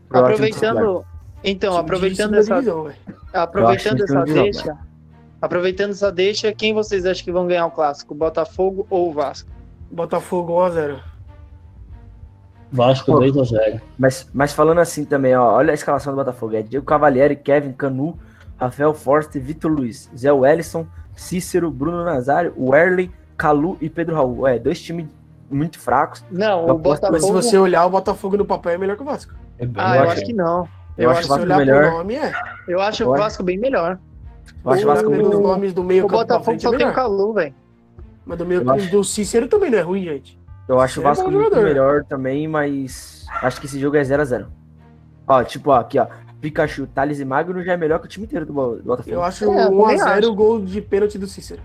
Aproveitando, 0.09 1.05
Então, 1.47 1.77
aproveitando 1.77 2.35
essa, 2.35 2.55
divisão, 2.55 2.91
aproveitando 3.33 4.03
essa 4.03 4.25
deixa, 4.25 4.77
aproveitando 5.41 5.91
essa 5.91 6.11
deixa, 6.11 6.53
quem 6.53 6.75
vocês 6.75 7.07
acham 7.07 7.25
que 7.25 7.31
vão 7.31 7.47
ganhar 7.47 7.67
o 7.67 7.71
clássico? 7.71 8.17
Botafogo 8.17 8.85
ou 8.91 9.13
Vasco? 9.13 9.49
Botafogo 9.89 10.55
1 10.55 10.61
a 10.61 10.71
0. 10.71 11.01
Vasco 12.73 13.13
2 13.13 13.37
a 13.37 13.45
0. 13.45 13.81
Mas, 13.97 14.29
mas 14.35 14.53
falando 14.53 14.81
assim 14.81 15.05
também, 15.05 15.37
ó, 15.37 15.55
olha 15.55 15.71
a 15.71 15.75
escalação 15.75 16.13
do 16.13 16.17
Botafogo. 16.17 16.57
É 16.57 16.63
Diego 16.63 16.85
Cavalieri, 16.85 17.37
Kevin 17.37 17.73
Canu, 17.73 18.19
Rafael 18.57 18.93
Forster, 18.93 19.41
Vitor 19.41 19.71
Luiz, 19.71 20.11
Zé 20.17 20.33
Wellison, 20.33 20.85
Cícero, 21.15 21.71
Bruno 21.71 22.05
Nazário, 22.05 22.53
Werley, 22.59 23.09
Calu 23.37 23.79
e 23.81 23.89
Pedro 23.89 24.17
Raul. 24.17 24.49
É, 24.49 24.59
dois 24.59 24.83
times 24.83 25.07
muito 25.49 25.79
fracos. 25.79 26.25
Não, 26.29 26.69
o 26.69 26.77
Botafogo... 26.77 27.13
Mas 27.13 27.25
se 27.25 27.31
você 27.31 27.57
olhar 27.57 27.87
o 27.87 27.91
Botafogo 27.91 28.37
no 28.37 28.45
papel 28.45 28.73
é 28.73 28.79
melhor 28.79 28.97
que 28.97 29.03
o 29.03 29.07
Vasco. 29.07 29.33
É 29.61 29.69
ah, 29.77 29.97
eu 29.99 30.11
acho 30.11 30.25
que 30.25 30.33
não. 30.33 30.69
Eu, 30.97 31.05
eu 31.05 31.11
acho, 31.11 31.21
acho 31.21 31.27
o 31.27 31.47
Vasco 31.47 31.59
melhor. 31.59 31.91
Nome, 31.91 32.15
é. 32.15 32.33
Eu 32.67 32.81
acho 32.81 33.05
o 33.05 33.17
Vasco 33.17 33.43
bem 33.43 33.59
melhor. 33.59 33.99
Eu 34.65 34.71
acho 34.71 34.83
o 34.83 34.87
Vasco 34.87 35.11
melhor. 35.11 35.35
Os 35.35 35.41
nomes 35.41 35.73
do 35.73 35.85
meio 35.85 36.05
o 36.05 36.09
Botafogo 36.09 36.61
só 36.61 36.75
é 36.75 36.79
tem 36.79 36.89
o 36.89 36.93
Calu, 36.93 37.35
velho. 37.35 37.55
Mas 38.25 38.39
do 38.39 38.47
meio 38.47 38.71
acho... 38.71 38.91
do 38.91 39.05
Cícero 39.05 39.47
também 39.47 39.71
não 39.71 39.79
é 39.79 39.83
ruim, 39.83 40.05
gente. 40.05 40.39
Eu 40.69 40.81
acho 40.81 41.01
o 41.01 41.03
Vasco 41.03 41.29
é 41.29 41.31
muito 41.31 41.57
melhor 41.57 42.05
também, 42.05 42.49
mas 42.49 43.25
acho 43.43 43.61
que 43.61 43.67
esse 43.67 43.79
jogo 43.79 43.97
é 43.97 44.03
0x0. 44.03 44.47
Ó, 45.29 45.45
tipo, 45.45 45.71
ó, 45.71 45.77
aqui, 45.77 45.99
ó. 45.99 46.07
Pikachu, 46.41 46.87
Thales 46.87 47.19
e 47.21 47.25
Magno 47.25 47.63
já 47.63 47.73
é 47.73 47.77
melhor 47.77 47.99
que 47.99 48.07
o 48.07 48.09
time 48.09 48.27
inteiro 48.27 48.45
do, 48.45 48.53
Botafogo. 48.53 49.15
Eu 49.15 49.23
acho 49.23 49.45
é, 49.45 49.69
1x0 49.69 50.25
o 50.27 50.35
gol 50.35 50.61
de 50.61 50.81
pênalti 50.81 51.19
do 51.19 51.27
Cícero. 51.27 51.63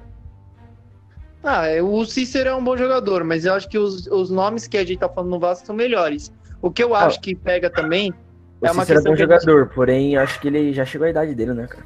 Ah, 1.43 1.67
é, 1.67 1.81
o 1.81 2.05
Cícero 2.05 2.49
é 2.49 2.55
um 2.55 2.63
bom 2.63 2.77
jogador, 2.77 3.23
mas 3.23 3.45
eu 3.45 3.53
acho 3.53 3.67
que 3.67 3.77
os, 3.77 4.05
os 4.07 4.29
nomes 4.29 4.67
que 4.67 4.77
a 4.77 4.85
gente 4.85 4.99
tá 4.99 5.09
falando 5.09 5.31
no 5.31 5.39
Vasco 5.39 5.65
são 5.65 5.75
melhores. 5.75 6.31
O 6.61 6.69
que 6.69 6.83
eu 6.83 6.95
acho 6.95 7.17
ah, 7.17 7.21
que 7.21 7.35
pega 7.35 7.69
também 7.69 8.13
é 8.61 8.71
uma 8.71 8.83
é 8.83 9.01
bom 9.01 9.15
jogador, 9.15 9.63
gente... 9.63 9.73
porém 9.73 10.17
acho 10.17 10.39
que 10.39 10.47
ele 10.47 10.73
já 10.73 10.85
chegou 10.85 11.07
à 11.07 11.09
idade 11.09 11.33
dele, 11.33 11.53
né, 11.53 11.67
cara? 11.67 11.85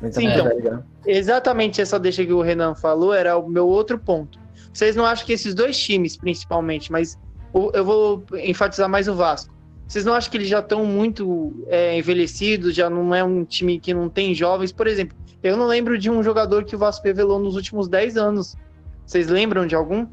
Tá 0.00 0.12
Sim, 0.12 0.26
então, 0.26 0.82
exatamente 1.06 1.80
essa 1.80 1.98
deixa 1.98 2.24
que 2.24 2.32
o 2.32 2.42
Renan 2.42 2.74
falou 2.74 3.14
era 3.14 3.36
o 3.36 3.48
meu 3.48 3.68
outro 3.68 3.98
ponto. 3.98 4.38
Vocês 4.72 4.96
não 4.96 5.04
acham 5.04 5.24
que 5.24 5.32
esses 5.32 5.54
dois 5.54 5.78
times, 5.78 6.16
principalmente, 6.16 6.90
mas 6.90 7.18
eu 7.72 7.84
vou 7.84 8.24
enfatizar 8.34 8.88
mais 8.88 9.06
o 9.06 9.14
Vasco. 9.14 9.52
Vocês 9.86 10.04
não 10.04 10.14
acham 10.14 10.30
que 10.30 10.38
eles 10.38 10.48
já 10.48 10.60
estão 10.60 10.86
muito 10.86 11.52
é, 11.68 11.98
envelhecidos, 11.98 12.74
já 12.74 12.88
não 12.88 13.14
é 13.14 13.22
um 13.22 13.44
time 13.44 13.78
que 13.78 13.92
não 13.92 14.08
tem 14.08 14.34
jovens? 14.34 14.72
Por 14.72 14.86
exemplo, 14.86 15.16
eu 15.42 15.56
não 15.56 15.66
lembro 15.66 15.98
de 15.98 16.10
um 16.10 16.22
jogador 16.22 16.64
que 16.64 16.74
o 16.74 16.78
Vasco 16.78 17.06
revelou 17.06 17.38
nos 17.38 17.56
últimos 17.56 17.88
10 17.88 18.16
anos. 18.16 18.56
Vocês 19.04 19.28
lembram 19.28 19.66
de 19.66 19.74
algum? 19.74 20.06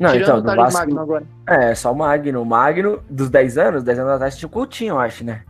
Não, 0.00 0.12
Tirando 0.12 0.40
então, 0.40 0.54
o 0.54 0.56
Vasco, 0.56 0.78
Magno 0.80 1.00
agora. 1.00 1.26
É, 1.46 1.74
só 1.74 1.92
o 1.92 1.96
Magno. 1.96 2.42
O 2.42 2.46
Magno, 2.46 3.02
dos 3.08 3.28
10 3.28 3.58
anos, 3.58 3.82
10 3.82 3.98
anos 3.98 4.12
atrás 4.12 4.36
tinha 4.36 4.46
o 4.46 4.50
Coutinho, 4.50 4.94
eu 4.94 4.98
acho, 4.98 5.22
né? 5.22 5.42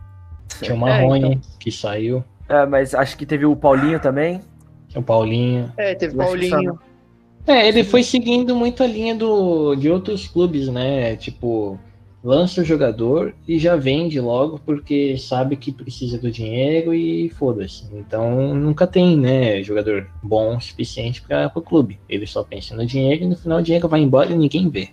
Tinha 0.61 0.75
o 0.75 0.77
Marrone, 0.77 1.23
é, 1.23 1.27
então. 1.29 1.41
que 1.59 1.71
saiu. 1.71 2.23
É, 2.49 2.65
mas 2.65 2.95
acho 2.95 3.17
que 3.17 3.25
teve 3.25 3.45
o 3.45 3.55
Paulinho 3.55 3.99
também. 3.99 4.41
Tinha 4.87 5.01
o 5.01 5.03
Paulinho. 5.03 5.71
É, 5.77 5.93
teve 5.95 6.13
o 6.15 6.17
Paulinho. 6.17 6.79
É, 7.45 7.67
ele 7.67 7.83
foi 7.83 8.03
seguindo 8.03 8.55
muito 8.55 8.83
a 8.83 8.87
linha 8.87 9.15
do, 9.15 9.75
de 9.75 9.89
outros 9.89 10.27
clubes, 10.27 10.67
né? 10.67 11.15
Tipo, 11.15 11.79
lança 12.23 12.61
o 12.61 12.65
jogador 12.65 13.33
e 13.47 13.57
já 13.57 13.77
vende 13.77 14.19
logo 14.19 14.59
porque 14.65 15.17
sabe 15.17 15.55
que 15.55 15.71
precisa 15.71 16.17
do 16.17 16.29
dinheiro 16.29 16.93
e 16.93 17.29
foda-se. 17.29 17.85
Então 17.93 18.53
nunca 18.53 18.85
tem, 18.85 19.17
né, 19.17 19.63
jogador 19.63 20.09
bom 20.21 20.57
o 20.57 20.61
suficiente 20.61 21.21
para 21.21 21.49
o 21.55 21.61
clube. 21.61 21.99
Ele 22.09 22.27
só 22.27 22.43
pensa 22.43 22.75
no 22.75 22.85
dinheiro 22.85 23.23
e 23.23 23.27
no 23.27 23.37
final 23.37 23.59
o 23.59 23.63
dinheiro 23.63 23.87
vai 23.87 24.01
embora 24.01 24.31
e 24.31 24.37
ninguém 24.37 24.69
vê. 24.69 24.89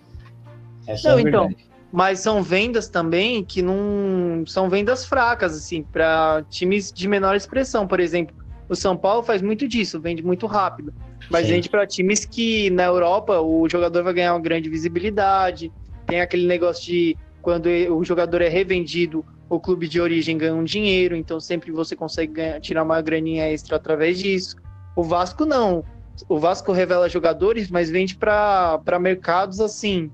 Essa 0.86 1.10
não, 1.10 1.18
é 1.18 1.22
a 1.22 1.28
então, 1.28 1.40
verdade. 1.48 1.64
Então, 1.64 1.73
mas 1.94 2.18
são 2.18 2.42
vendas 2.42 2.88
também 2.88 3.44
que 3.44 3.62
não 3.62 4.44
são 4.48 4.68
vendas 4.68 5.06
fracas 5.06 5.56
assim 5.56 5.84
para 5.84 6.44
times 6.50 6.92
de 6.92 7.06
menor 7.06 7.36
expressão, 7.36 7.86
por 7.86 8.00
exemplo. 8.00 8.34
O 8.68 8.74
São 8.74 8.96
Paulo 8.96 9.22
faz 9.22 9.40
muito 9.40 9.68
disso, 9.68 10.00
vende 10.00 10.20
muito 10.20 10.48
rápido. 10.48 10.92
Mas 11.30 11.46
Sim. 11.46 11.52
vende 11.52 11.68
para 11.68 11.86
times 11.86 12.24
que 12.24 12.68
na 12.70 12.82
Europa 12.82 13.40
o 13.40 13.68
jogador 13.68 14.02
vai 14.02 14.12
ganhar 14.12 14.34
uma 14.34 14.40
grande 14.40 14.68
visibilidade. 14.68 15.70
Tem 16.04 16.20
aquele 16.20 16.48
negócio 16.48 16.84
de 16.84 17.16
quando 17.40 17.66
o 17.68 18.02
jogador 18.02 18.42
é 18.42 18.48
revendido, 18.48 19.24
o 19.48 19.60
clube 19.60 19.86
de 19.86 20.00
origem 20.00 20.36
ganha 20.36 20.52
um 20.52 20.64
dinheiro, 20.64 21.14
então 21.14 21.38
sempre 21.38 21.70
você 21.70 21.94
consegue 21.94 22.32
ganhar, 22.32 22.60
tirar 22.60 22.82
uma 22.82 23.00
graninha 23.00 23.48
extra 23.48 23.76
através 23.76 24.18
disso. 24.18 24.56
O 24.96 25.04
Vasco 25.04 25.46
não. 25.46 25.84
O 26.28 26.40
Vasco 26.40 26.72
revela 26.72 27.08
jogadores, 27.08 27.70
mas 27.70 27.88
vende 27.88 28.16
para 28.16 28.98
mercados 29.00 29.60
assim, 29.60 30.10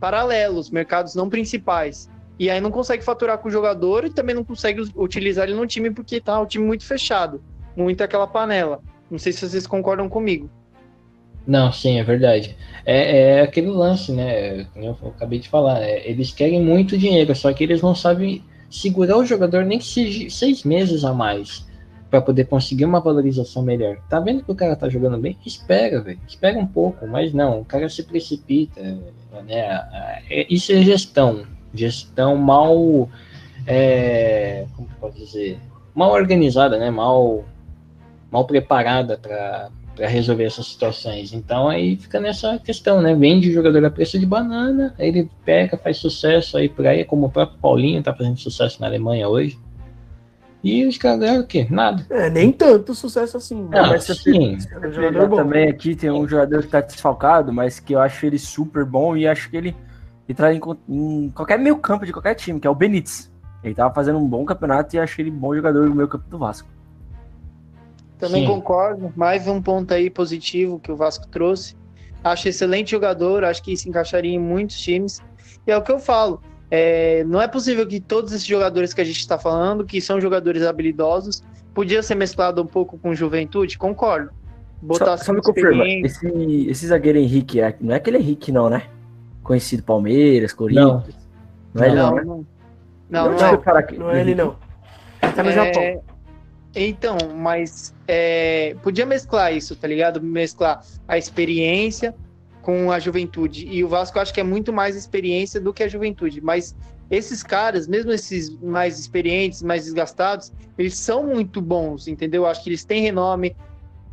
paralelos, 0.00 0.70
mercados 0.70 1.14
não 1.14 1.28
principais. 1.28 2.10
E 2.38 2.48
aí 2.48 2.60
não 2.60 2.70
consegue 2.70 3.04
faturar 3.04 3.38
com 3.38 3.48
o 3.48 3.50
jogador 3.50 4.04
e 4.06 4.10
também 4.10 4.34
não 4.34 4.42
consegue 4.42 4.82
utilizar 4.96 5.46
ele 5.46 5.56
no 5.56 5.66
time 5.66 5.90
porque 5.90 6.20
tá 6.20 6.40
o 6.40 6.46
time 6.46 6.64
muito 6.64 6.86
fechado, 6.86 7.42
muito 7.76 8.02
aquela 8.02 8.26
panela. 8.26 8.80
Não 9.10 9.18
sei 9.18 9.32
se 9.32 9.46
vocês 9.46 9.66
concordam 9.66 10.08
comigo. 10.08 10.48
Não, 11.46 11.70
sim, 11.70 11.98
é 11.98 12.04
verdade. 12.04 12.56
É, 12.86 13.38
é 13.38 13.40
aquele 13.42 13.68
lance, 13.68 14.10
né? 14.12 14.66
Eu 14.74 14.96
acabei 15.16 15.38
de 15.38 15.48
falar. 15.48 15.82
É, 15.82 16.08
eles 16.08 16.32
querem 16.32 16.62
muito 16.62 16.96
dinheiro, 16.96 17.34
só 17.34 17.52
que 17.52 17.62
eles 17.62 17.82
não 17.82 17.94
sabem 17.94 18.42
segurar 18.70 19.18
o 19.18 19.26
jogador 19.26 19.64
nem 19.64 19.78
que 19.78 19.84
seja 19.84 20.30
seis 20.30 20.64
meses 20.64 21.04
a 21.04 21.12
mais 21.12 21.68
para 22.10 22.20
poder 22.20 22.46
conseguir 22.46 22.84
uma 22.84 23.00
valorização 23.00 23.62
melhor. 23.62 23.98
Tá 24.08 24.18
vendo 24.18 24.42
que 24.42 24.50
o 24.50 24.54
cara 24.54 24.74
tá 24.74 24.88
jogando 24.88 25.16
bem? 25.16 25.38
Espera, 25.46 26.00
velho. 26.00 26.18
Espera 26.26 26.58
um 26.58 26.66
pouco, 26.66 27.06
mas 27.06 27.32
não, 27.32 27.60
o 27.60 27.64
cara 27.64 27.88
se 27.88 28.02
precipita, 28.02 28.82
né? 29.46 29.80
É, 30.28 30.46
isso 30.50 30.72
é 30.72 30.82
gestão. 30.82 31.44
Gestão 31.72 32.36
mal. 32.36 33.08
É, 33.66 34.66
como 34.76 34.88
pode 35.00 35.18
dizer? 35.18 35.58
Mal 35.94 36.10
organizada, 36.10 36.76
né? 36.78 36.90
Mal 36.90 37.44
mal 38.30 38.44
preparada 38.44 39.18
para 39.18 39.70
resolver 40.08 40.44
essas 40.44 40.66
situações. 40.66 41.32
Então 41.32 41.68
aí 41.68 41.96
fica 41.96 42.20
nessa 42.20 42.58
questão, 42.58 43.00
né? 43.00 43.14
Vende 43.14 43.50
o 43.50 43.52
jogador 43.52 43.84
a 43.84 43.90
preço 43.90 44.18
de 44.18 44.26
banana, 44.26 44.94
ele 44.98 45.28
pega, 45.44 45.76
faz 45.76 45.98
sucesso 45.98 46.56
aí 46.56 46.68
por 46.68 46.86
aí, 46.86 47.04
como 47.04 47.26
o 47.26 47.30
próprio 47.30 47.58
Paulinho 47.58 48.02
tá 48.02 48.14
fazendo 48.14 48.38
sucesso 48.38 48.80
na 48.80 48.86
Alemanha 48.86 49.28
hoje. 49.28 49.58
E 50.62 50.86
os 50.86 50.98
caras 50.98 51.20
ganham 51.20 51.42
o 51.42 51.46
quê? 51.46 51.66
Nada. 51.70 52.06
É, 52.10 52.28
nem 52.28 52.52
tanto 52.52 52.94
sucesso 52.94 53.36
assim. 53.36 53.62
Né? 53.64 53.80
mas 53.80 54.04
sim. 54.04 54.58
É 54.70 54.86
um 54.86 54.92
jogador 54.92 55.28
bom. 55.28 55.36
Também 55.36 55.68
aqui 55.68 55.96
tem 55.96 56.10
um 56.10 56.28
jogador 56.28 56.62
que 56.62 56.68
tá 56.68 56.80
desfalcado, 56.80 57.52
mas 57.52 57.80
que 57.80 57.94
eu 57.94 58.00
acho 58.00 58.26
ele 58.26 58.38
super 58.38 58.84
bom 58.84 59.16
e 59.16 59.26
acho 59.26 59.48
que 59.48 59.56
ele 59.56 59.76
entrar 60.28 60.52
em, 60.52 60.60
em 60.88 61.30
qualquer 61.30 61.58
meio 61.58 61.76
campo 61.78 62.04
de 62.04 62.12
qualquer 62.12 62.34
time, 62.34 62.60
que 62.60 62.66
é 62.66 62.70
o 62.70 62.74
Benítez. 62.74 63.30
Ele 63.64 63.74
tava 63.74 63.92
fazendo 63.92 64.18
um 64.18 64.26
bom 64.26 64.44
campeonato 64.44 64.94
e 64.94 64.98
acho 64.98 65.20
ele 65.20 65.30
bom 65.30 65.54
jogador 65.54 65.88
no 65.88 65.94
meio 65.94 66.08
campo 66.08 66.24
do 66.28 66.38
Vasco. 66.38 66.68
Também 68.18 68.42
Sim. 68.42 68.48
concordo. 68.48 69.12
Mais 69.16 69.48
um 69.48 69.62
ponto 69.62 69.92
aí 69.94 70.10
positivo 70.10 70.78
que 70.78 70.92
o 70.92 70.96
Vasco 70.96 71.26
trouxe. 71.28 71.74
Acho 72.22 72.48
excelente 72.48 72.90
jogador, 72.90 73.44
acho 73.44 73.62
que 73.62 73.74
se 73.76 73.88
encaixaria 73.88 74.34
em 74.34 74.38
muitos 74.38 74.78
times. 74.78 75.22
E 75.66 75.72
é 75.72 75.76
o 75.76 75.82
que 75.82 75.90
eu 75.90 75.98
falo. 75.98 76.42
É, 76.70 77.24
não 77.24 77.42
é 77.42 77.48
possível 77.48 77.86
que 77.86 78.00
todos 78.00 78.32
esses 78.32 78.46
jogadores 78.46 78.94
que 78.94 79.00
a 79.00 79.04
gente 79.04 79.18
está 79.18 79.38
falando, 79.38 79.84
que 79.84 80.00
são 80.00 80.20
jogadores 80.20 80.62
habilidosos, 80.62 81.42
podia 81.74 82.02
ser 82.02 82.14
mesclado 82.14 82.62
um 82.62 82.66
pouco 82.66 82.96
com 82.96 83.14
juventude? 83.14 83.76
Concordo. 83.76 84.30
Botar 84.80 85.18
só, 85.18 85.24
só 85.24 85.32
me 85.32 85.42
confirma, 85.42 85.84
esse, 85.86 86.68
esse 86.68 86.86
zagueiro 86.86 87.18
Henrique, 87.18 87.60
é, 87.60 87.76
não 87.80 87.92
é 87.92 87.96
aquele 87.96 88.18
Henrique 88.18 88.50
não, 88.50 88.70
né? 88.70 88.84
Conhecido 89.42 89.82
Palmeiras, 89.82 90.52
Corinthians. 90.52 90.86
Não, 90.86 91.04
não 91.74 91.84
é 91.84 91.86
ele 91.88 91.96
não, 91.96 92.10
não, 92.10 92.14
né? 92.14 92.22
não. 92.24 92.46
Não, 93.10 93.24
não, 93.24 93.38
não, 93.38 93.98
não 93.98 94.10
é 94.10 94.20
ele 94.20 94.34
não. 94.34 94.56
Ele 95.22 95.32
tá 95.32 95.42
no 95.42 95.50
é... 95.50 95.52
Japão. 95.52 96.02
Então, 96.74 97.16
mas 97.36 97.92
é, 98.06 98.76
podia 98.82 99.04
mesclar 99.04 99.52
isso, 99.52 99.74
tá 99.74 99.88
ligado? 99.88 100.22
Mesclar 100.22 100.84
a 101.08 101.18
experiência 101.18 102.14
com 102.62 102.90
a 102.90 102.98
juventude. 102.98 103.66
E 103.66 103.82
o 103.82 103.88
Vasco 103.88 104.18
acho 104.18 104.32
que 104.32 104.40
é 104.40 104.44
muito 104.44 104.72
mais 104.72 104.96
experiência 104.96 105.60
do 105.60 105.72
que 105.72 105.82
a 105.82 105.88
juventude. 105.88 106.40
Mas 106.40 106.74
esses 107.10 107.42
caras, 107.42 107.88
mesmo 107.88 108.12
esses 108.12 108.50
mais 108.60 108.98
experientes, 108.98 109.62
mais 109.62 109.84
desgastados, 109.84 110.52
eles 110.78 110.96
são 110.96 111.26
muito 111.26 111.60
bons, 111.60 112.06
entendeu? 112.06 112.46
Acho 112.46 112.62
que 112.62 112.70
eles 112.70 112.84
têm 112.84 113.02
renome, 113.02 113.56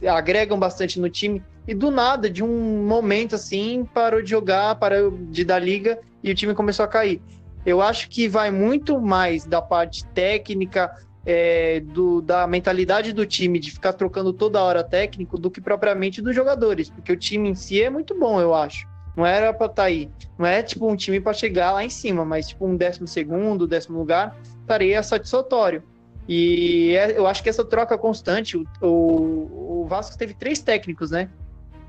agregam 0.08 0.58
bastante 0.58 1.00
no 1.00 1.10
time. 1.10 1.44
E 1.68 1.74
do 1.74 1.92
nada, 1.92 2.30
de 2.30 2.44
um 2.44 2.86
momento 2.88 3.36
assim, 3.36 3.86
parou 3.94 4.22
de 4.22 4.30
jogar, 4.30 4.75
parou 4.75 5.12
de 5.12 5.44
dar 5.44 5.60
liga 5.60 6.00
e 6.24 6.32
o 6.32 6.36
time 6.36 6.54
começou 6.54 6.86
a 6.86 6.88
cair. 6.88 7.22
Eu 7.66 7.82
acho 7.82 8.10
que 8.10 8.30
vai 8.30 8.50
muito 8.50 9.01
mais 9.01 9.46
da 9.46 9.62
parte 9.62 10.06
técnica, 10.08 10.89
é, 11.27 11.81
do, 11.81 12.22
da 12.22 12.48
mentalidade 12.48 13.12
do 13.12 13.25
time 13.25 13.60
de 13.60 13.69
ficar 13.69 13.91
trocando 13.91 14.31
toda 14.31 14.63
hora 14.63 14.81
técnico 14.81 15.38
do 15.38 15.51
que 15.51 15.60
propriamente 15.60 16.22
dos 16.22 16.34
jogadores, 16.34 16.89
porque 16.89 17.12
o 17.12 17.17
time 17.17 17.50
em 17.50 17.53
si 17.53 17.84
é 17.84 17.89
muito 17.89 18.17
bom, 18.17 18.39
eu 18.39 18.55
acho. 18.55 18.88
Não 19.13 19.25
era 19.25 19.51
para 19.51 19.65
estar 19.65 19.81
tá 19.81 19.88
aí. 19.89 20.10
Não 20.39 20.46
é 20.46 20.63
tipo 20.63 20.89
um 20.89 20.96
time 20.96 21.19
para 21.19 21.34
chegar 21.34 21.74
lá 21.74 21.84
em 21.84 21.89
cima, 21.89 22.24
mas 22.24 22.48
tipo 22.48 22.65
um 22.65 22.77
décimo 22.77 23.07
segundo, 23.07 23.67
décimo 23.67 24.00
lugar, 24.00 24.38
estaria 24.62 25.03
satisfatório. 25.03 25.84
E 26.29 26.96
é, 26.96 27.17
eu 27.17 27.27
acho 27.27 27.43
que 27.43 27.50
essa 27.50 27.65
troca 27.65 27.98
constante, 27.98 28.55
o, 28.55 28.65
o, 28.81 29.81
o 29.81 29.86
Vasco 29.86 30.17
teve 30.17 30.34
três 30.34 30.60
técnicos, 30.60 31.12
né? 31.12 31.29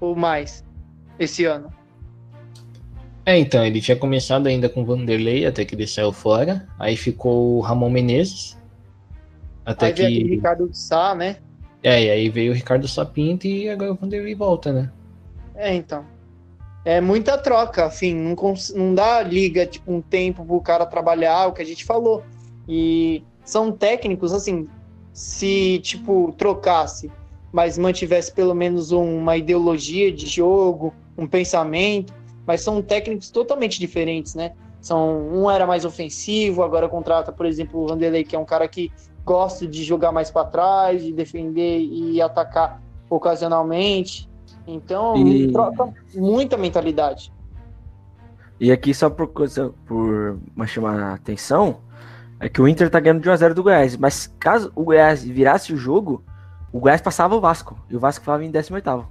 Ou 0.01 0.17
mais, 0.17 0.65
esse 1.17 1.45
ano. 1.45 1.73
É, 3.25 3.39
então, 3.39 3.65
ele 3.65 3.81
tinha 3.81 3.97
começado 3.97 4.47
ainda 4.47 4.69
com 4.69 4.83
o 4.83 4.85
Vanderlei, 4.85 5.47
até 5.47 5.65
que 5.65 5.75
ele 5.75 5.87
saiu 5.87 6.13
fora. 6.13 6.67
Aí 6.79 6.97
ficou 6.97 7.59
o 7.59 7.61
Ramon 7.61 7.91
Menezes, 7.91 8.58
Até 9.73 9.87
aí 9.87 9.93
que. 9.93 10.03
veio 10.03 10.15
aquele 10.19 10.35
Ricardo 10.37 10.71
Sá, 10.73 11.15
né? 11.15 11.37
É, 11.83 12.03
e 12.05 12.11
aí 12.11 12.29
veio 12.29 12.53
o 12.53 12.55
Ricardo 12.55 12.89
Sapinto 12.89 13.47
e 13.47 13.69
agora 13.69 13.93
o 13.93 13.95
Vanderlei 13.95 14.35
volta, 14.35 14.73
né? 14.73 14.91
É, 15.55 15.75
então. 15.75 16.05
É 16.85 17.01
muita 17.01 17.37
troca, 17.37 17.85
assim, 17.85 18.15
não, 18.15 18.35
cons- 18.35 18.73
não 18.75 18.95
dá 18.95 19.23
liga, 19.23 19.67
tipo, 19.67 19.93
um 19.93 20.01
tempo 20.01 20.45
pro 20.45 20.61
cara 20.61 20.87
trabalhar, 20.87 21.47
o 21.47 21.53
que 21.53 21.61
a 21.61 21.65
gente 21.65 21.85
falou. 21.85 22.25
E 22.69 23.23
são 23.45 23.71
técnicos, 23.71 24.33
assim, 24.33 24.67
se, 25.13 25.81
tipo, 25.81 26.33
trocasse, 26.39 27.11
mas 27.53 27.77
mantivesse 27.77 28.33
pelo 28.33 28.55
menos 28.55 28.91
um- 28.93 29.19
uma 29.19 29.37
ideologia 29.37 30.11
de 30.11 30.27
jogo, 30.27 30.95
um 31.17 31.27
pensamento, 31.27 32.15
mas 32.47 32.63
são 32.63 32.81
técnicos 32.81 33.31
totalmente 33.31 33.79
diferentes, 33.79 34.35
né? 34.35 34.53
São, 34.81 35.29
um 35.33 35.51
era 35.51 35.67
mais 35.67 35.85
ofensivo, 35.85 36.63
agora 36.63 36.89
contrata, 36.89 37.33
por 37.33 37.45
exemplo, 37.45 37.83
o 37.83 37.89
Vanderlei, 37.89 38.25
que 38.25 38.37
é 38.37 38.39
um 38.39 38.45
cara 38.45 38.67
que 38.69 38.91
gosta 39.29 39.67
de 39.67 39.85
jogar 39.85 40.11
mais 40.11 40.31
para 40.31 40.47
trás, 40.47 41.03
de 41.03 41.13
defender 41.13 41.81
e 41.81 42.21
atacar 42.23 42.81
ocasionalmente. 43.11 44.27
Então, 44.67 45.15
E- 45.19 45.53
troca 45.53 45.93
muita 46.15 46.57
mentalidade. 46.57 47.31
E 48.59 48.73
aqui, 48.73 48.95
só 48.95 49.11
por, 49.11 49.29
coisa, 49.29 49.73
por 49.87 50.39
chamar 50.67 50.99
a 50.99 51.13
atenção, 51.15 51.81
é 52.41 52.49
que 52.49 52.61
o 52.61 52.67
Inter 52.67 52.89
tá 52.89 52.99
ganhando 52.99 53.21
de 53.21 53.29
1x0 53.29 53.53
do 53.53 53.63
Goiás. 53.63 53.97
Mas 53.99 54.35
caso 54.41 54.73
o 54.75 54.83
Goiás 54.83 55.23
virasse 55.23 55.75
o 55.75 55.77
jogo, 55.77 56.25
o 56.73 56.81
Goiás 56.81 57.03
passava 57.03 57.37
o 57.37 57.41
Vasco. 57.41 57.79
E 57.91 57.97
o 57.97 58.01
Vasco 58.01 58.23
ficava 58.23 58.43
em 58.43 58.51
18. 58.51 59.07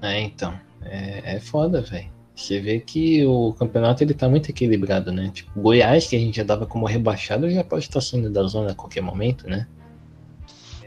É, 0.00 0.20
então. 0.20 0.54
É, 0.82 1.36
é 1.36 1.40
foda, 1.40 1.82
velho. 1.82 2.15
Você 2.36 2.60
vê 2.60 2.78
que 2.78 3.24
o 3.24 3.54
campeonato 3.54 4.04
ele 4.04 4.12
tá 4.12 4.28
muito 4.28 4.50
equilibrado, 4.50 5.10
né? 5.10 5.30
Tipo, 5.32 5.58
Goiás, 5.58 6.06
que 6.06 6.14
a 6.14 6.18
gente 6.18 6.36
já 6.36 6.44
dava 6.44 6.66
como 6.66 6.84
rebaixado, 6.84 7.50
já 7.50 7.64
pode 7.64 7.86
estar 7.86 8.02
saindo 8.02 8.28
da 8.28 8.42
zona 8.42 8.72
a 8.72 8.74
qualquer 8.74 9.00
momento, 9.00 9.48
né? 9.48 9.66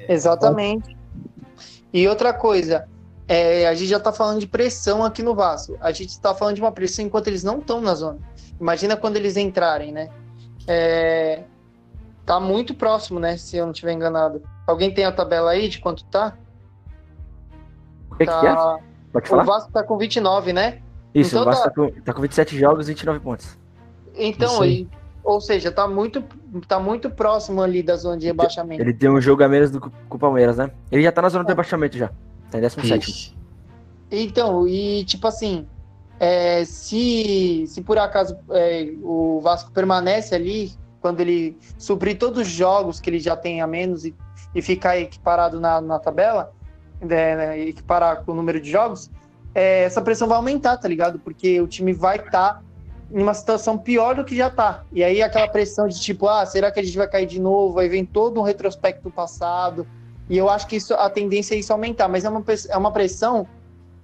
Exatamente. 0.08 0.96
E 1.92 2.08
outra 2.08 2.32
coisa, 2.34 2.88
é, 3.28 3.68
a 3.68 3.74
gente 3.74 3.88
já 3.88 4.00
tá 4.00 4.14
falando 4.14 4.40
de 4.40 4.46
pressão 4.46 5.04
aqui 5.04 5.24
no 5.24 5.34
Vasco. 5.34 5.76
A 5.82 5.92
gente 5.92 6.20
tá 6.22 6.36
falando 6.36 6.54
de 6.54 6.62
uma 6.62 6.72
pressão 6.72 7.04
enquanto 7.04 7.28
eles 7.28 7.44
não 7.44 7.58
estão 7.58 7.82
na 7.82 7.96
zona. 7.96 8.20
Imagina 8.62 8.96
quando 8.96 9.18
eles 9.18 9.36
entrarem, 9.36 9.92
né? 9.92 10.12
É, 10.68 11.46
tá 12.28 12.40
muito 12.40 12.76
próximo, 12.76 13.20
né? 13.20 13.38
Se 13.38 13.58
eu 13.58 13.66
não 13.66 13.72
estiver 13.72 13.94
enganado. 13.94 14.44
Alguém 14.68 14.94
tem 14.94 15.04
a 15.04 15.12
tabela 15.12 15.50
aí 15.50 15.68
de 15.68 15.80
quanto 15.80 16.06
tá? 16.06 16.38
O 18.12 18.16
que, 18.16 18.26
que 18.26 18.32
é? 18.32 18.54
tá... 18.54 18.80
O? 19.32 19.44
Vasco 19.44 19.72
tá 19.72 19.82
com 19.82 19.98
29, 19.98 20.54
né? 20.54 20.84
Isso, 21.14 21.32
então 21.32 21.42
o 21.42 21.46
Vasco 21.46 21.64
tá- 21.64 21.72
com, 21.72 21.92
tá 22.02 22.14
com 22.14 22.22
27 22.22 22.58
jogos 22.58 22.88
e 22.88 22.92
29 22.94 23.20
pontos. 23.20 23.58
Então, 24.16 24.62
aí. 24.62 24.82
e- 24.82 24.88
ou 25.24 25.40
seja, 25.42 25.72
tá 25.72 25.88
muito, 25.88 26.24
tá 26.68 26.80
muito 26.80 27.10
próximo 27.10 27.62
ali 27.62 27.84
da 27.84 27.96
zona 27.96 28.18
de 28.18 28.26
rebaixamento. 28.28 28.82
Ele 28.82 28.94
tem 28.94 29.10
um 29.10 29.20
jogo 29.22 29.44
a 29.44 29.48
menos 29.50 29.70
do 29.72 29.80
que 29.82 29.90
o 30.10 30.18
Palmeiras, 30.20 30.58
né? 30.58 30.72
Ele 30.92 31.04
já 31.04 31.12
tá 31.12 31.22
na 31.22 31.30
zona 31.30 31.44
É. 31.46 31.48
rebaixamento 31.48 31.98
já. 31.98 32.10
Tá 32.50 32.58
em 32.58 32.62
17. 32.62 33.10
Isso. 33.10 33.36
Então, 34.12 34.68
e 34.68 35.04
tipo 35.06 35.28
assim, 35.28 35.68
é, 36.20 36.64
se, 36.66 37.66
se 37.68 37.82
por 37.82 37.98
acaso 38.00 38.38
é, 38.52 38.92
o 39.04 39.40
Vasco 39.42 39.72
permanece 39.72 40.34
ali, 40.34 40.72
quando 41.00 41.20
ele 41.22 41.58
suprir 41.78 42.18
todos 42.18 42.42
os 42.42 42.48
jogos 42.48 43.00
que 43.00 43.10
ele 43.10 43.20
já 43.20 43.36
tem 43.36 43.62
a 43.62 43.68
menos 43.68 44.06
e, 44.06 44.16
e 44.56 44.62
ficar 44.62 44.98
equiparado 44.98 45.60
na, 45.60 45.80
na 45.80 46.00
tabela, 46.00 46.52
né, 47.00 47.58
equiparar 47.60 48.24
com 48.26 48.32
o 48.32 48.36
número 48.36 48.60
de 48.60 48.70
jogos, 48.72 49.12
é, 49.54 49.84
essa 49.84 50.02
pressão 50.02 50.28
vai 50.28 50.38
aumentar, 50.38 50.78
tá 50.78 50.88
ligado? 50.88 51.20
Porque 51.20 51.60
o 51.62 51.68
time 51.68 51.94
vai 51.94 52.18
estar 52.18 52.64
em 53.12 53.22
uma 53.22 53.34
situação 53.34 53.78
pior 53.78 54.16
do 54.16 54.24
que 54.24 54.36
já 54.36 54.50
tá. 54.50 54.84
E 54.92 55.04
aí 55.04 55.22
aquela 55.22 55.48
pressão 55.48 55.88
de 55.88 56.00
tipo, 56.00 56.28
ah, 56.28 56.46
será 56.46 56.72
que 56.72 56.80
a 56.80 56.84
gente 56.84 56.98
vai 56.98 57.08
cair 57.08 57.26
de 57.26 57.40
novo? 57.40 57.80
Aí 57.80 57.90
vem 57.90 58.06
todo 58.06 58.40
um 58.40 58.44
retrospecto 58.44 59.10
passado. 59.10 59.88
E 60.30 60.38
eu 60.38 60.50
acho 60.50 60.68
que 60.68 60.76
isso, 60.76 60.94
a 60.94 61.10
tendência 61.10 61.56
é 61.56 61.58
isso 61.58 61.74
aumentar, 61.74 62.08
mas 62.08 62.24
é 62.24 62.30
uma, 62.30 62.44
é 62.70 62.78
uma 62.78 62.92
pressão 62.92 63.48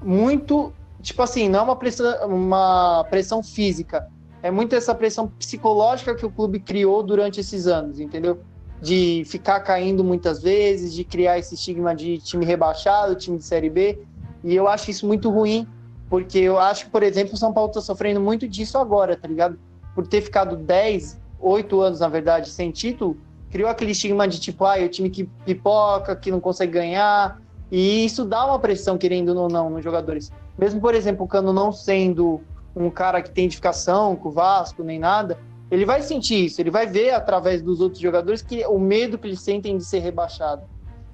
muito, 0.01 0.73
tipo 1.01 1.21
assim, 1.21 1.47
não 1.47 1.59
é 1.59 1.61
uma 1.61 1.75
pressão, 1.75 2.27
uma 2.27 3.05
pressão 3.09 3.43
física, 3.43 4.07
é 4.41 4.49
muito 4.49 4.75
essa 4.75 4.93
pressão 4.93 5.27
psicológica 5.27 6.13
que 6.15 6.25
o 6.25 6.31
clube 6.31 6.59
criou 6.59 7.01
durante 7.01 7.39
esses 7.39 7.67
anos, 7.67 7.99
entendeu? 7.99 8.39
De 8.81 9.23
ficar 9.25 9.59
caindo 9.61 10.03
muitas 10.03 10.41
vezes, 10.41 10.93
de 10.93 11.03
criar 11.03 11.39
esse 11.39 11.55
estigma 11.55 11.95
de 11.95 12.17
time 12.19 12.45
rebaixado, 12.45 13.15
time 13.15 13.37
de 13.37 13.43
Série 13.43 13.69
B, 13.69 13.99
e 14.45 14.55
eu 14.55 14.67
acho 14.67 14.91
isso 14.91 15.07
muito 15.07 15.31
ruim, 15.31 15.67
porque 16.07 16.37
eu 16.37 16.59
acho 16.59 16.85
que, 16.85 16.91
por 16.91 17.01
exemplo, 17.01 17.33
o 17.33 17.37
São 17.37 17.51
Paulo 17.51 17.71
tá 17.71 17.81
sofrendo 17.81 18.21
muito 18.21 18.47
disso 18.47 18.77
agora, 18.77 19.17
tá 19.17 19.27
ligado? 19.27 19.57
Por 19.95 20.05
ter 20.05 20.21
ficado 20.21 20.55
10, 20.55 21.19
8 21.39 21.81
anos, 21.81 21.99
na 21.99 22.07
verdade, 22.07 22.49
sem 22.49 22.69
título, 22.69 23.17
criou 23.49 23.67
aquele 23.67 23.91
estigma 23.91 24.27
de 24.27 24.39
tipo, 24.39 24.63
ah, 24.63 24.79
é 24.79 24.85
o 24.85 24.89
time 24.89 25.09
que 25.09 25.23
pipoca, 25.45 26.15
que 26.15 26.29
não 26.29 26.39
consegue 26.39 26.73
ganhar, 26.73 27.41
e 27.71 28.05
isso 28.05 28.23
dá 28.23 28.45
uma 28.45 28.59
pressão, 28.59 28.99
querendo 28.99 29.35
ou 29.35 29.49
não, 29.49 29.67
nos 29.71 29.83
jogadores. 29.83 30.31
Mesmo, 30.55 30.79
por 30.79 30.93
exemplo, 30.93 31.25
o 31.25 31.27
Cano 31.27 31.51
não 31.51 31.71
sendo 31.71 32.39
um 32.75 32.91
cara 32.91 33.23
que 33.23 33.31
tem 33.31 33.45
identificação 33.45 34.15
com 34.15 34.29
o 34.29 34.31
Vasco, 34.31 34.83
nem 34.83 34.99
nada, 34.99 35.39
ele 35.71 35.85
vai 35.85 36.03
sentir 36.03 36.45
isso, 36.45 36.61
ele 36.61 36.69
vai 36.69 36.85
ver 36.85 37.11
através 37.11 37.63
dos 37.63 37.81
outros 37.81 37.99
jogadores 37.99 38.43
que 38.43 38.63
o 38.67 38.77
medo 38.77 39.17
que 39.17 39.27
eles 39.27 39.41
sentem 39.41 39.75
de 39.75 39.83
ser 39.83 39.99
rebaixado. 39.99 40.61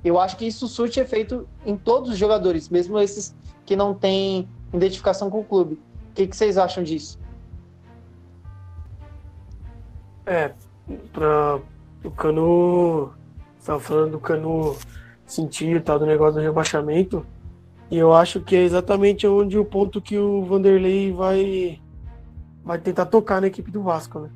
Eu 0.04 0.20
acho 0.20 0.36
que 0.38 0.46
isso 0.46 0.68
surte 0.68 1.00
efeito 1.00 1.48
em 1.66 1.78
todos 1.78 2.10
os 2.10 2.18
jogadores, 2.18 2.70
mesmo 2.70 3.00
esses 3.00 3.36
que 3.66 3.76
não 3.76 3.94
têm 3.94 4.48
identificação 4.74 5.30
com 5.30 5.40
o 5.40 5.44
clube. 5.44 5.76
O 6.10 6.14
que, 6.16 6.28
que 6.28 6.36
vocês 6.36 6.58
acham 6.58 6.84
disso? 6.84 7.20
É, 10.26 10.52
pra 11.14 11.60
o 12.04 12.12
Cano. 12.12 13.14
Você 13.60 13.68
tava 13.68 13.80
falando 13.80 14.12
do 14.14 14.20
Cano 14.20 14.76
sentir 15.26 15.76
e 15.76 15.80
tal, 15.80 16.00
do 16.00 16.06
negócio 16.06 16.36
do 16.36 16.42
rebaixamento. 16.42 17.26
E 17.90 17.98
eu 17.98 18.14
acho 18.14 18.42
que 18.42 18.56
é 18.56 18.64
exatamente 18.64 19.28
onde 19.28 19.58
o 19.58 19.66
ponto 19.66 20.02
que 20.02 20.18
o 20.18 20.44
Vanderlei 20.46 21.12
vai, 21.12 21.80
vai 22.64 22.80
tentar 22.80 23.06
tocar 23.06 23.42
na 23.42 23.48
equipe 23.48 23.70
do 23.70 23.84
Vasco, 23.84 24.20
né? 24.20 24.30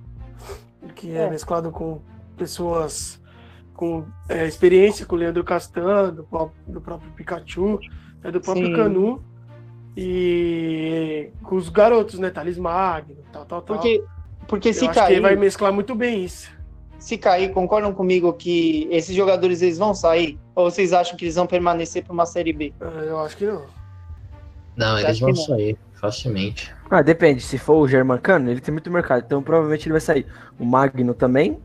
Que 0.94 1.12
é, 1.16 1.24
É. 1.24 1.30
mesclado 1.30 1.72
com 1.72 2.00
pessoas 2.38 3.20
com 3.76 4.06
é, 4.30 4.48
experiência, 4.48 5.06
com 5.06 5.16
o 5.16 5.20
Leandro 5.20 5.44
Castan, 5.44 6.14
do, 6.14 6.28
do 6.68 6.82
próprio 6.82 7.12
Pikachu, 7.12 7.80
né, 8.24 8.32
do 8.32 8.42
próprio 8.42 8.68
Sim. 8.68 8.74
Canu. 8.74 9.24
E 9.98 11.32
com 11.42 11.56
os 11.56 11.70
garotos, 11.70 12.20
né? 12.20 12.30
Thales 12.30 12.58
Magno, 12.58 13.16
tal, 13.32 13.46
tal, 13.46 13.62
tal. 13.62 13.78
Porque, 13.78 14.04
porque 14.48 14.70
eu 14.70 14.74
se 14.74 14.86
acho 14.86 14.94
que 14.94 15.00
cair, 15.00 15.14
ele 15.14 15.22
vai 15.22 15.36
mesclar 15.38 15.72
muito 15.72 15.96
bem 15.96 16.26
isso. 16.26 16.52
se 16.98 17.18
cair, 17.18 17.52
concordam 17.54 17.94
comigo 17.94 18.34
que 18.34 18.88
esses 18.92 19.16
jogadores 19.16 19.62
eles 19.62 19.78
vão 19.78 19.94
sair? 19.94 20.38
Ou 20.54 20.70
vocês 20.70 20.92
acham 20.92 21.16
que 21.16 21.24
eles 21.26 21.36
vão 21.36 21.48
permanecer 21.48 22.04
para 22.04 22.14
uma 22.14 22.26
Série 22.26 22.52
B? 22.52 22.74
Ah, 22.82 23.04
Eu 23.06 23.20
acho 23.20 23.38
que 23.38 23.46
não. 23.46 23.66
Não, 24.76 25.00
eles 25.00 25.20
vão 25.20 25.30
não? 25.30 25.36
sair 25.36 25.78
facilmente. 25.94 26.74
Ah, 26.90 27.02
depende. 27.02 27.42
Se 27.42 27.58
for 27.58 27.76
o 27.76 27.88
Germancano, 27.88 28.50
ele 28.52 28.60
tem 28.60 28.74
muito 28.74 28.92
mercado. 28.92 29.24
Então 29.26 29.42
provavelmente 29.42 29.86
ele 29.88 29.94
vai 29.94 30.02
sair. 30.02 30.26
O 30.60 30.66
Magno 30.66 31.14
também. 31.14 31.58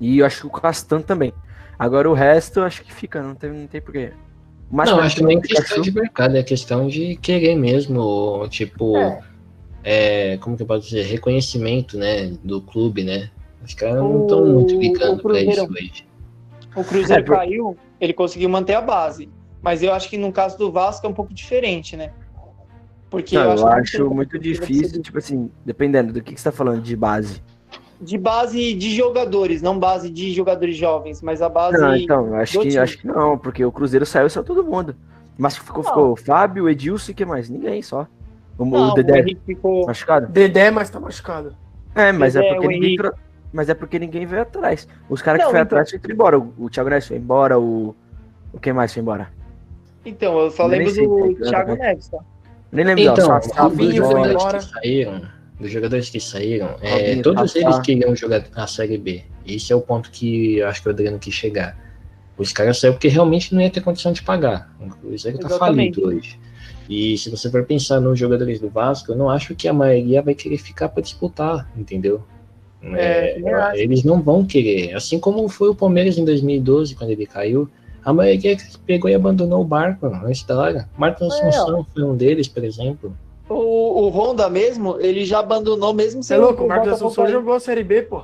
E 0.00 0.18
eu 0.18 0.26
acho 0.26 0.40
que 0.42 0.46
o 0.46 0.50
Castan 0.50 1.00
também. 1.02 1.32
Agora 1.78 2.08
o 2.10 2.14
resto 2.14 2.60
eu 2.60 2.64
acho 2.64 2.82
que 2.82 2.92
fica, 2.92 3.22
não 3.22 3.34
tem, 3.34 3.50
não 3.50 3.66
tem 3.66 3.80
porquê. 3.80 4.12
Máximo 4.70 4.98
não, 4.98 5.04
acho 5.04 5.16
que 5.16 5.24
nem 5.24 5.36
é 5.36 5.38
o 5.38 5.42
questão 5.42 5.62
Pikachu. 5.64 5.82
de 5.82 5.92
mercado, 5.92 6.36
é 6.36 6.42
questão 6.42 6.86
de 6.88 7.16
querer 7.16 7.56
mesmo, 7.56 8.46
tipo, 8.48 8.96
É. 8.96 9.20
é, 9.82 10.36
como 10.38 10.56
que 10.56 10.62
eu 10.62 10.66
posso 10.66 10.84
dizer, 10.88 11.02
reconhecimento, 11.04 11.98
né, 11.98 12.32
do 12.44 12.60
clube, 12.62 13.02
né? 13.02 13.30
Os 13.64 13.74
caras 13.74 13.96
não 13.96 14.20
O- 14.20 14.22
estão 14.22 14.46
muito 14.46 14.78
ligando 14.78 15.20
pra 15.22 15.40
isso 15.40 15.64
hoje. 15.64 16.06
O 16.76 16.84
Cruzeiro 16.84 17.22
É, 17.22 17.26
por- 17.26 17.36
caiu, 17.36 17.76
ele 18.00 18.12
conseguiu 18.12 18.48
manter 18.48 18.74
a 18.74 18.80
base. 18.80 19.28
Mas 19.60 19.82
eu 19.82 19.92
acho 19.92 20.08
que 20.08 20.16
no 20.16 20.32
caso 20.32 20.56
do 20.56 20.70
Vasco 20.72 21.04
é 21.06 21.10
um 21.10 21.12
pouco 21.12 21.34
diferente, 21.34 21.96
né? 21.96 22.12
Porque 23.10 23.34
Não, 23.34 23.42
eu 23.56 23.66
acho 23.66 23.98
não 23.98 24.06
tem 24.06 24.16
muito 24.16 24.38
difícil, 24.38 25.02
tipo 25.02 25.18
assim, 25.18 25.50
dependendo 25.66 26.12
do 26.12 26.22
que, 26.22 26.32
que 26.32 26.40
você 26.40 26.48
tá 26.50 26.56
falando 26.56 26.80
de 26.80 26.94
base. 26.96 27.42
De 28.00 28.16
base 28.16 28.72
de 28.74 28.94
jogadores, 28.96 29.60
não 29.60 29.78
base 29.78 30.08
de 30.08 30.32
jogadores 30.32 30.74
jovens, 30.76 31.20
mas 31.20 31.42
a 31.42 31.48
base. 31.50 31.76
Não, 31.78 31.94
então, 31.94 32.34
acho 32.34 32.54
do 32.58 32.62
que, 32.62 32.68
time. 32.70 32.78
acho 32.80 32.98
que 32.98 33.06
não, 33.06 33.36
porque 33.36 33.62
o 33.64 33.70
Cruzeiro 33.70 34.06
saiu 34.06 34.26
e 34.26 34.30
saiu 34.30 34.44
todo 34.44 34.64
mundo. 34.64 34.96
Mas 35.36 35.56
ficou, 35.56 35.82
Não. 35.82 35.90
ficou 35.90 36.12
o 36.12 36.16
Fábio, 36.16 36.64
o 36.64 36.68
Edilson 36.68 37.12
e 37.12 37.14
que 37.14 37.24
mais? 37.24 37.48
Ninguém 37.50 37.82
só. 37.82 38.06
O, 38.58 38.64
Não, 38.64 38.88
o 38.88 38.90
o 38.92 38.94
Dedé 38.94 39.18
Henrique 39.20 39.40
ficou. 39.46 39.86
machucado? 39.86 40.26
Dedé, 40.28 40.70
mas 40.70 40.88
tá 40.90 40.98
machucado. 40.98 41.54
É, 41.94 42.10
mas 42.12 42.36
é 42.36 42.40
Dedé, 42.40 42.52
porque 42.54 42.66
o 42.66 42.70
ninguém. 42.70 42.94
Henrique. 42.94 43.10
Mas 43.52 43.68
é 43.68 43.74
porque 43.74 43.98
ninguém 43.98 44.24
veio 44.26 44.42
atrás. 44.42 44.86
Os 45.08 45.20
caras 45.20 45.40
que 45.42 45.46
foram 45.48 45.62
então- 45.62 45.78
atrás 45.78 45.90
foram 45.90 46.14
embora. 46.14 46.38
O, 46.38 46.52
o 46.58 46.70
Thiago 46.70 46.88
Neves 46.88 47.08
foi 47.08 47.16
embora, 47.16 47.58
o. 47.58 47.94
O 48.52 48.58
quem 48.60 48.72
mais 48.72 48.92
foi 48.94 49.02
embora? 49.02 49.28
Então, 50.04 50.38
eu 50.38 50.50
só 50.50 50.64
Eu 50.64 50.68
lembro 50.68 50.90
sei 50.90 51.06
do 51.06 51.34
que 51.34 51.42
era, 51.42 51.50
Thiago? 51.50 51.74
Neves, 51.76 52.08
tá? 52.08 52.18
Nem 52.72 52.84
lembro, 52.86 53.02
Então, 53.04 53.26
só, 53.26 53.38
dos 53.38 53.46
só, 53.48 53.54
Fabinho 53.54 54.04
foi 54.04 54.30
embora. 54.30 54.58
que 54.58 54.64
saíram, 54.64 55.22
dos 55.60 55.70
jogadores 55.70 56.08
que 56.08 56.18
saíram, 56.18 56.76
é, 56.80 57.16
todos 57.22 57.54
eles 57.54 57.78
queriam 57.80 58.16
jogar 58.16 58.44
a 58.54 58.66
Série 58.66 58.96
B. 58.96 59.22
Esse 59.46 59.72
é 59.72 59.76
o 59.76 59.80
ponto 59.80 60.10
que 60.10 60.58
eu 60.58 60.68
acho 60.68 60.82
que 60.82 60.88
o 60.88 60.90
Adriano 60.90 61.18
quis 61.18 61.34
chegar. 61.34 61.76
Os 62.38 62.52
caras 62.52 62.78
saíram 62.78 62.94
porque 62.94 63.08
realmente 63.08 63.54
não 63.54 63.60
ia 63.60 63.68
ter 63.68 63.82
condição 63.82 64.12
de 64.12 64.22
pagar. 64.22 64.74
O 64.80 64.88
Cruzeiro 64.88 65.38
tá 65.38 65.50
falido 65.50 66.06
hoje. 66.06 66.40
E 66.88 67.16
se 67.18 67.30
você 67.30 67.50
for 67.50 67.64
pensar 67.64 68.00
nos 68.00 68.18
jogadores 68.18 68.58
do 68.58 68.68
Vasco, 68.70 69.12
eu 69.12 69.16
não 69.16 69.28
acho 69.28 69.54
que 69.54 69.68
a 69.68 69.72
maioria 69.72 70.22
vai 70.22 70.34
querer 70.34 70.58
ficar 70.58 70.88
para 70.88 71.02
disputar, 71.02 71.70
entendeu? 71.76 72.24
É, 72.82 73.38
é, 73.38 73.82
eles 73.82 74.02
não 74.02 74.22
vão 74.22 74.44
querer. 74.44 74.94
Assim 74.94 75.20
como 75.20 75.46
foi 75.48 75.68
o 75.68 75.74
Palmeiras 75.74 76.16
em 76.16 76.24
2012, 76.24 76.94
quando 76.94 77.10
ele 77.10 77.26
caiu. 77.26 77.68
A 78.02 78.12
maioria 78.12 78.56
pegou 78.86 79.10
e 79.10 79.14
abandonou 79.14 79.60
o 79.60 79.64
barco 79.64 80.08
na 80.08 80.30
história. 80.30 80.88
Marcos 80.96 81.30
Assunção 81.30 81.86
foi 81.92 82.02
um 82.02 82.16
deles, 82.16 82.48
por 82.48 82.64
exemplo. 82.64 83.14
O, 83.50 84.06
o 84.06 84.08
Honda 84.10 84.48
mesmo, 84.48 84.96
ele 85.00 85.24
já 85.24 85.40
abandonou 85.40 85.92
mesmo 85.92 86.22
sem 86.22 86.36
é 86.36 86.40
louco, 86.40 86.64
o 86.64 86.68
Marcos 86.68 86.92
Assunção 86.92 87.26
jogou 87.26 87.54
a 87.54 87.60
Série 87.60 87.82
B, 87.82 88.02
pô. 88.02 88.22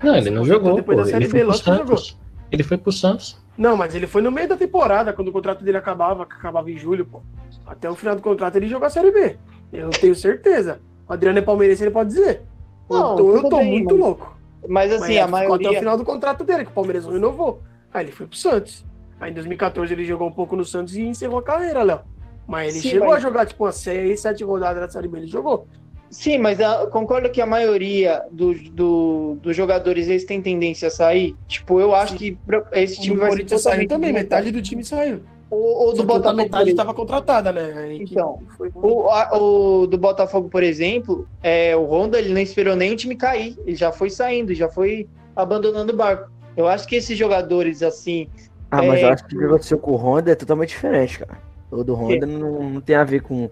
Não, 0.00 0.14
ele 0.14 0.30
não 0.30 0.44
jogou. 0.44 0.76
Depois 0.76 0.96
pô. 0.96 1.04
da 1.04 1.10
Série 1.10 1.24
ele 1.24 1.32
B, 1.32 1.38
foi 1.38 1.46
pro 1.48 1.56
Santos. 1.56 2.18
Ele 2.52 2.62
foi 2.62 2.78
pro 2.78 2.92
Santos. 2.92 3.36
Não, 3.58 3.76
mas 3.76 3.96
ele 3.96 4.06
foi 4.06 4.22
no 4.22 4.30
meio 4.30 4.48
da 4.48 4.56
temporada, 4.56 5.12
quando 5.12 5.28
o 5.28 5.32
contrato 5.32 5.64
dele 5.64 5.76
acabava, 5.76 6.24
que 6.24 6.34
acabava 6.34 6.70
em 6.70 6.78
julho, 6.78 7.04
pô. 7.04 7.20
Até 7.66 7.90
o 7.90 7.96
final 7.96 8.14
do 8.14 8.22
contrato 8.22 8.54
ele 8.54 8.68
jogou 8.68 8.86
a 8.86 8.90
Série 8.90 9.10
B. 9.10 9.36
Eu 9.72 9.90
tenho 9.90 10.14
certeza. 10.14 10.80
O 11.08 11.12
Adriano 11.12 11.40
é 11.40 11.42
palmeirense, 11.42 11.82
ele 11.82 11.90
pode 11.90 12.10
dizer. 12.10 12.42
Não, 12.88 13.10
eu 13.10 13.16
tô, 13.16 13.36
eu 13.36 13.42
tô 13.48 13.56
bem, 13.56 13.72
muito 13.72 13.94
mas... 13.94 13.98
louco. 13.98 14.38
Mas 14.68 14.92
assim, 14.92 15.14
mas, 15.14 15.24
a 15.24 15.26
maioria... 15.26 15.68
Até 15.68 15.76
o 15.76 15.80
final 15.80 15.96
do 15.96 16.04
contrato 16.04 16.44
dele, 16.44 16.64
que 16.64 16.70
o 16.70 16.74
Palmeiras 16.74 17.04
não 17.04 17.12
renovou. 17.12 17.60
Aí 17.92 18.04
ele 18.04 18.12
foi 18.12 18.26
pro 18.26 18.36
Santos. 18.36 18.84
Aí 19.20 19.32
em 19.32 19.34
2014 19.34 19.92
ele 19.92 20.04
jogou 20.04 20.28
um 20.28 20.32
pouco 20.32 20.54
no 20.54 20.64
Santos 20.64 20.96
e 20.96 21.02
encerrou 21.02 21.40
a 21.40 21.42
carreira, 21.42 21.82
Léo. 21.82 22.00
Mas 22.48 22.74
ele 22.74 22.82
Sim, 22.82 22.90
chegou 22.90 23.08
mas... 23.08 23.18
a 23.18 23.20
jogar, 23.20 23.46
tipo, 23.46 23.62
umas 23.64 23.76
6, 23.76 24.18
7 24.18 24.42
rodadas 24.42 24.80
da 24.80 24.88
Série 24.88 25.06
B, 25.06 25.18
ele 25.18 25.26
jogou. 25.26 25.68
Sim, 26.10 26.38
mas 26.38 26.58
a, 26.58 26.86
concordo 26.86 27.28
que 27.28 27.40
a 27.42 27.46
maioria 27.46 28.22
dos 28.32 28.70
do, 28.70 29.36
do 29.42 29.52
jogadores 29.52 30.08
eles 30.08 30.24
têm 30.24 30.40
tendência 30.40 30.88
a 30.88 30.90
sair. 30.90 31.36
Tipo, 31.46 31.78
eu 31.78 31.94
acho 31.94 32.12
Sim. 32.12 32.18
que 32.18 32.38
esse 32.72 32.98
time 33.02 33.16
o 33.16 33.20
vai 33.20 33.46
ser 33.46 33.58
saiu 33.58 33.86
também, 33.86 34.12
metade 34.12 34.50
do 34.50 34.62
time 34.62 34.82
saiu. 34.82 35.20
O, 35.50 35.90
o 35.90 35.92
do 35.92 36.04
Botafogo. 36.04 36.36
metade 36.36 36.70
estava 36.70 36.92
contratada, 36.92 37.52
né? 37.52 37.94
então, 37.94 38.38
o, 38.74 39.08
a, 39.08 39.36
o 39.36 39.86
do 39.86 39.96
Botafogo, 39.96 40.48
por 40.48 40.62
exemplo, 40.62 41.26
é, 41.42 41.74
o 41.74 41.84
Honda 41.84 42.18
ele 42.18 42.32
não 42.32 42.40
esperou 42.40 42.76
nem 42.76 42.92
o 42.92 42.96
time 42.96 43.14
cair. 43.14 43.56
Ele 43.66 43.76
já 43.76 43.92
foi 43.92 44.08
saindo, 44.08 44.54
já 44.54 44.68
foi 44.68 45.06
abandonando 45.36 45.92
o 45.92 45.96
barco. 45.96 46.30
Eu 46.56 46.66
acho 46.66 46.86
que 46.88 46.96
esses 46.96 47.16
jogadores, 47.16 47.82
assim. 47.82 48.28
Ah, 48.70 48.84
é, 48.84 48.88
mas 48.88 49.02
eu 49.02 49.08
acho 49.08 49.26
que 49.26 49.36
o 49.36 49.38
que 49.38 49.44
aconteceu 49.44 49.78
com 49.78 49.92
o 49.92 49.96
Honda 49.96 50.32
é 50.32 50.34
totalmente 50.34 50.70
diferente, 50.70 51.18
cara. 51.18 51.47
O 51.70 51.84
do 51.84 51.94
Honda 51.94 52.26
não, 52.26 52.70
não 52.70 52.80
tem 52.80 52.96
a 52.96 53.04
ver 53.04 53.22
com 53.22 53.50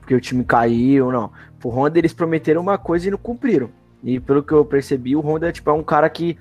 porque 0.00 0.14
o 0.14 0.20
time 0.20 0.42
caiu, 0.42 1.12
não. 1.12 1.30
O 1.62 1.68
Honda 1.68 1.98
eles 1.98 2.14
prometeram 2.14 2.62
uma 2.62 2.78
coisa 2.78 3.08
e 3.08 3.10
não 3.10 3.18
cumpriram. 3.18 3.68
E 4.02 4.18
pelo 4.18 4.42
que 4.42 4.52
eu 4.52 4.64
percebi, 4.64 5.14
o 5.14 5.20
Honda 5.20 5.52
tipo, 5.52 5.68
é 5.68 5.72
um 5.72 5.82
cara 5.82 6.08
que, 6.08 6.38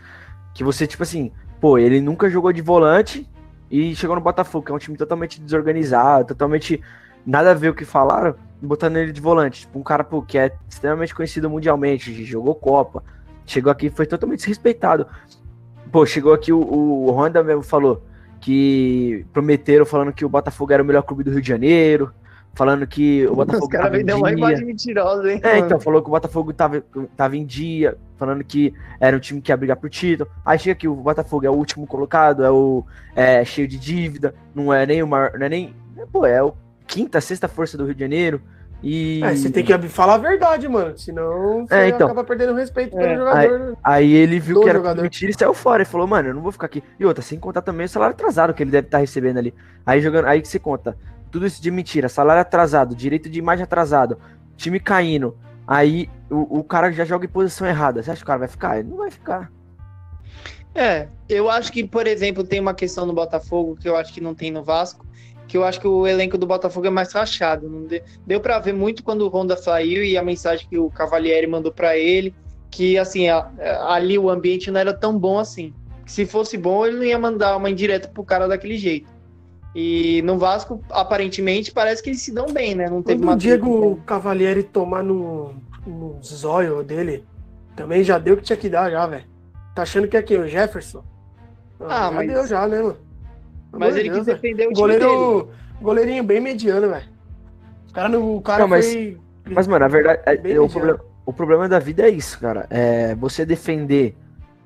que 0.53 0.63
você, 0.63 0.87
tipo 0.87 1.03
assim, 1.03 1.31
pô, 1.59 1.77
ele 1.77 1.99
nunca 1.99 2.29
jogou 2.29 2.53
de 2.53 2.61
volante, 2.61 3.27
e 3.69 3.95
chegou 3.95 4.15
no 4.15 4.21
Botafogo, 4.21 4.65
que 4.65 4.71
é 4.71 4.75
um 4.75 4.79
time 4.79 4.95
totalmente 4.95 5.41
desorganizado, 5.41 6.29
totalmente 6.29 6.81
nada 7.25 7.51
a 7.51 7.53
ver 7.53 7.69
o 7.69 7.73
que 7.73 7.83
falaram, 7.83 8.35
botando 8.61 8.97
ele 8.97 9.11
de 9.11 9.19
volante. 9.19 9.61
Tipo, 9.61 9.79
um 9.79 9.83
cara 9.83 10.03
pô, 10.03 10.21
que 10.21 10.37
é 10.37 10.55
extremamente 10.69 11.13
conhecido 11.13 11.49
mundialmente, 11.49 12.23
jogou 12.23 12.55
Copa, 12.55 13.03
chegou 13.45 13.71
aqui 13.71 13.89
foi 13.89 14.05
totalmente 14.05 14.39
desrespeitado. 14.39 15.05
Pô, 15.91 16.05
chegou 16.05 16.33
aqui 16.33 16.53
o, 16.53 16.59
o 16.59 17.11
Honda 17.11 17.43
mesmo 17.43 17.63
falou 17.63 18.03
que 18.39 19.25
prometeram 19.33 19.85
falando 19.85 20.13
que 20.13 20.25
o 20.25 20.29
Botafogo 20.29 20.73
era 20.73 20.83
o 20.83 20.85
melhor 20.85 21.03
clube 21.03 21.23
do 21.23 21.31
Rio 21.31 21.41
de 21.41 21.47
Janeiro, 21.47 22.11
falando 22.53 22.87
que 22.87 23.25
o 23.27 23.35
Botafogo. 23.35 23.65
Os 23.65 23.71
caras 23.71 23.91
venderam 23.91 24.19
uma 24.19 24.31
imagem 24.31 24.65
mentirosa, 24.65 25.31
hein? 25.31 25.39
É, 25.43 25.53
mano. 25.53 25.65
então, 25.65 25.79
falou 25.79 26.01
que 26.01 26.07
o 26.07 26.11
Botafogo 26.11 26.53
tava, 26.53 26.83
tava 27.15 27.37
em 27.37 27.45
dia, 27.45 27.97
falando 28.17 28.43
que 28.43 28.73
era 28.99 29.15
um 29.15 29.19
time 29.19 29.39
que 29.41 29.51
ia 29.51 29.57
brigar 29.57 29.77
por 29.77 29.89
título. 29.89 30.29
Aí 30.45 30.57
chega 30.57 30.75
que 30.75 30.87
o 30.87 30.95
Botafogo 30.95 31.45
é 31.45 31.49
o 31.49 31.53
último 31.53 31.85
colocado, 31.85 32.43
é 32.43 32.49
o 32.49 32.83
é, 33.15 33.45
cheio 33.45 33.67
de 33.67 33.77
dívida, 33.77 34.33
não 34.55 34.73
é 34.73 34.85
nem 34.85 35.03
o 35.03 35.07
maior, 35.07 35.37
não 35.37 35.45
é 35.45 35.49
nem. 35.49 35.75
Pô, 36.11 36.25
é 36.25 36.41
o 36.41 36.53
quinta, 36.87 37.21
sexta 37.21 37.47
força 37.47 37.77
do 37.77 37.85
Rio 37.85 37.93
de 37.93 38.01
Janeiro. 38.01 38.41
E... 38.83 39.21
É, 39.23 39.35
você 39.35 39.49
tem 39.49 39.63
que 39.63 39.77
falar 39.89 40.15
a 40.15 40.17
verdade, 40.19 40.67
mano. 40.67 40.97
Senão 40.97 41.65
você 41.65 41.73
é, 41.73 41.87
então, 41.89 42.07
acaba 42.07 42.23
perdendo 42.23 42.53
respeito 42.53 42.95
pelo 42.95 43.07
é, 43.07 43.15
jogador. 43.17 43.77
Aí, 43.83 44.05
aí 44.05 44.13
ele 44.13 44.39
viu 44.39 44.61
que 44.61 44.69
era 44.69 44.79
jogador. 44.79 45.01
mentira 45.01 45.31
e 45.31 45.33
saiu 45.33 45.53
fora. 45.53 45.81
Ele 45.81 45.89
falou, 45.89 46.07
mano, 46.07 46.29
eu 46.29 46.33
não 46.33 46.41
vou 46.41 46.51
ficar 46.51 46.67
aqui. 46.67 46.83
E 46.99 47.05
outra, 47.05 47.23
sem 47.23 47.39
contar 47.39 47.61
também 47.61 47.85
o 47.85 47.89
salário 47.89 48.13
atrasado 48.13 48.53
que 48.53 48.61
ele 48.61 48.71
deve 48.71 48.87
estar 48.87 48.97
tá 48.97 49.01
recebendo 49.01 49.37
ali. 49.37 49.53
Aí 49.85 50.01
jogando, 50.01 50.25
aí 50.25 50.41
que 50.41 50.47
você 50.47 50.59
conta 50.59 50.95
tudo 51.31 51.45
isso 51.45 51.61
de 51.61 51.69
mentira, 51.71 52.09
salário 52.09 52.41
atrasado, 52.41 52.95
direito 52.95 53.29
de 53.29 53.39
imagem 53.39 53.63
atrasado, 53.63 54.17
time 54.55 54.79
caindo, 54.79 55.37
aí 55.67 56.09
o, 56.29 56.59
o 56.59 56.63
cara 56.63 56.91
já 56.91 57.05
joga 57.05 57.25
em 57.25 57.29
posição 57.29 57.67
errada. 57.67 58.01
Você 58.01 58.11
acha 58.11 58.19
que 58.19 58.23
o 58.23 58.27
cara 58.27 58.39
vai 58.39 58.47
ficar? 58.47 58.79
Ele 58.79 58.89
não 58.89 58.97
vai 58.97 59.11
ficar. 59.11 59.51
É, 60.73 61.07
eu 61.27 61.49
acho 61.49 61.71
que, 61.71 61.83
por 61.83 62.05
exemplo, 62.05 62.43
tem 62.43 62.59
uma 62.59 62.73
questão 62.73 63.05
no 63.05 63.13
Botafogo 63.13 63.75
que 63.75 63.89
eu 63.89 63.97
acho 63.97 64.13
que 64.13 64.21
não 64.21 64.35
tem 64.35 64.51
no 64.51 64.63
Vasco, 64.63 65.06
que 65.47 65.57
eu 65.57 65.63
acho 65.63 65.79
que 65.79 65.87
o 65.87 66.05
elenco 66.05 66.37
do 66.37 66.45
Botafogo 66.45 66.87
é 66.87 66.89
mais 66.89 67.11
rachado. 67.13 67.69
Não 67.69 67.85
deu, 67.85 68.01
deu 68.25 68.39
para 68.39 68.59
ver 68.59 68.73
muito 68.73 69.03
quando 69.03 69.21
o 69.21 69.29
Honda 69.29 69.55
saiu 69.55 70.03
e 70.03 70.17
a 70.17 70.23
mensagem 70.23 70.67
que 70.67 70.77
o 70.77 70.89
Cavalieri 70.89 71.47
mandou 71.47 71.71
para 71.71 71.97
ele, 71.97 72.35
que 72.69 72.97
assim, 72.97 73.29
a, 73.29 73.49
a, 73.59 73.93
ali 73.93 74.17
o 74.19 74.29
ambiente 74.29 74.69
não 74.69 74.79
era 74.79 74.93
tão 74.93 75.17
bom 75.17 75.39
assim. 75.39 75.73
Se 76.05 76.25
fosse 76.25 76.57
bom, 76.57 76.85
ele 76.85 76.97
não 76.97 77.03
ia 77.03 77.19
mandar 77.19 77.55
uma 77.55 77.69
indireta 77.69 78.07
pro 78.07 78.23
cara 78.23 78.47
daquele 78.47 78.77
jeito. 78.77 79.09
E 79.75 80.21
no 80.23 80.37
Vasco, 80.37 80.81
aparentemente, 80.89 81.71
parece 81.71 82.01
que 82.01 82.09
eles 82.09 82.21
se 82.21 82.33
dão 82.33 82.47
bem, 82.47 82.73
né? 82.73 82.89
Não 82.89 83.01
teve 83.01 83.21
Quando 83.21 83.35
o 83.35 83.39
Diego 83.39 84.01
Cavalieri 84.05 84.63
tomar 84.63 85.03
no, 85.03 85.53
no 85.85 86.17
zóio 86.23 86.83
dele, 86.83 87.23
também 87.75 88.03
já 88.03 88.17
deu 88.17 88.33
o 88.33 88.37
que 88.37 88.43
tinha 88.43 88.57
que 88.57 88.69
dar 88.69 88.89
já, 88.89 89.05
velho. 89.05 89.25
Tá 89.75 89.83
achando 89.83 90.07
que 90.07 90.17
é 90.17 90.23
quem? 90.23 90.39
O 90.39 90.47
Jefferson? 90.47 91.03
Ah, 91.79 92.05
já 92.05 92.11
mas... 92.11 92.27
deu 92.27 92.47
já, 92.47 92.67
né, 92.67 92.81
mano? 92.81 93.06
Mas 93.77 93.95
ele 93.95 94.09
Deus, 94.09 94.25
quis 94.25 94.27
defender 94.27 94.63
o 94.63 94.73
time 94.73 94.81
Goleiro, 94.81 95.43
dele. 95.43 95.57
Goleirinho 95.81 96.23
bem 96.23 96.39
mediano, 96.39 96.89
velho. 96.89 97.05
O 97.89 97.93
cara, 97.93 98.19
o 98.19 98.41
cara 98.41 98.59
não, 98.59 98.67
mas, 98.67 98.91
foi... 98.91 99.17
Mas, 99.49 99.67
mano, 99.67 99.85
a 99.85 99.87
verdade... 99.87 100.21
É, 100.25 100.51
é 100.51 100.59
o, 100.59 100.69
problema, 100.69 100.99
o 101.25 101.33
problema 101.33 101.69
da 101.69 101.79
vida 101.79 102.03
é 102.03 102.09
isso, 102.09 102.39
cara. 102.39 102.67
É 102.69 103.15
você 103.15 103.45
defender 103.45 104.15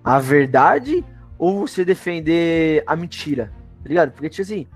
a 0.04 0.20
verdade 0.20 1.04
ou 1.38 1.68
você 1.68 1.86
defender 1.86 2.84
a 2.86 2.96
mentira, 2.96 3.52
tá 3.84 3.90
ligado? 3.90 4.12
Porque, 4.12 4.30
tipo 4.30 4.42
assim 4.42 4.68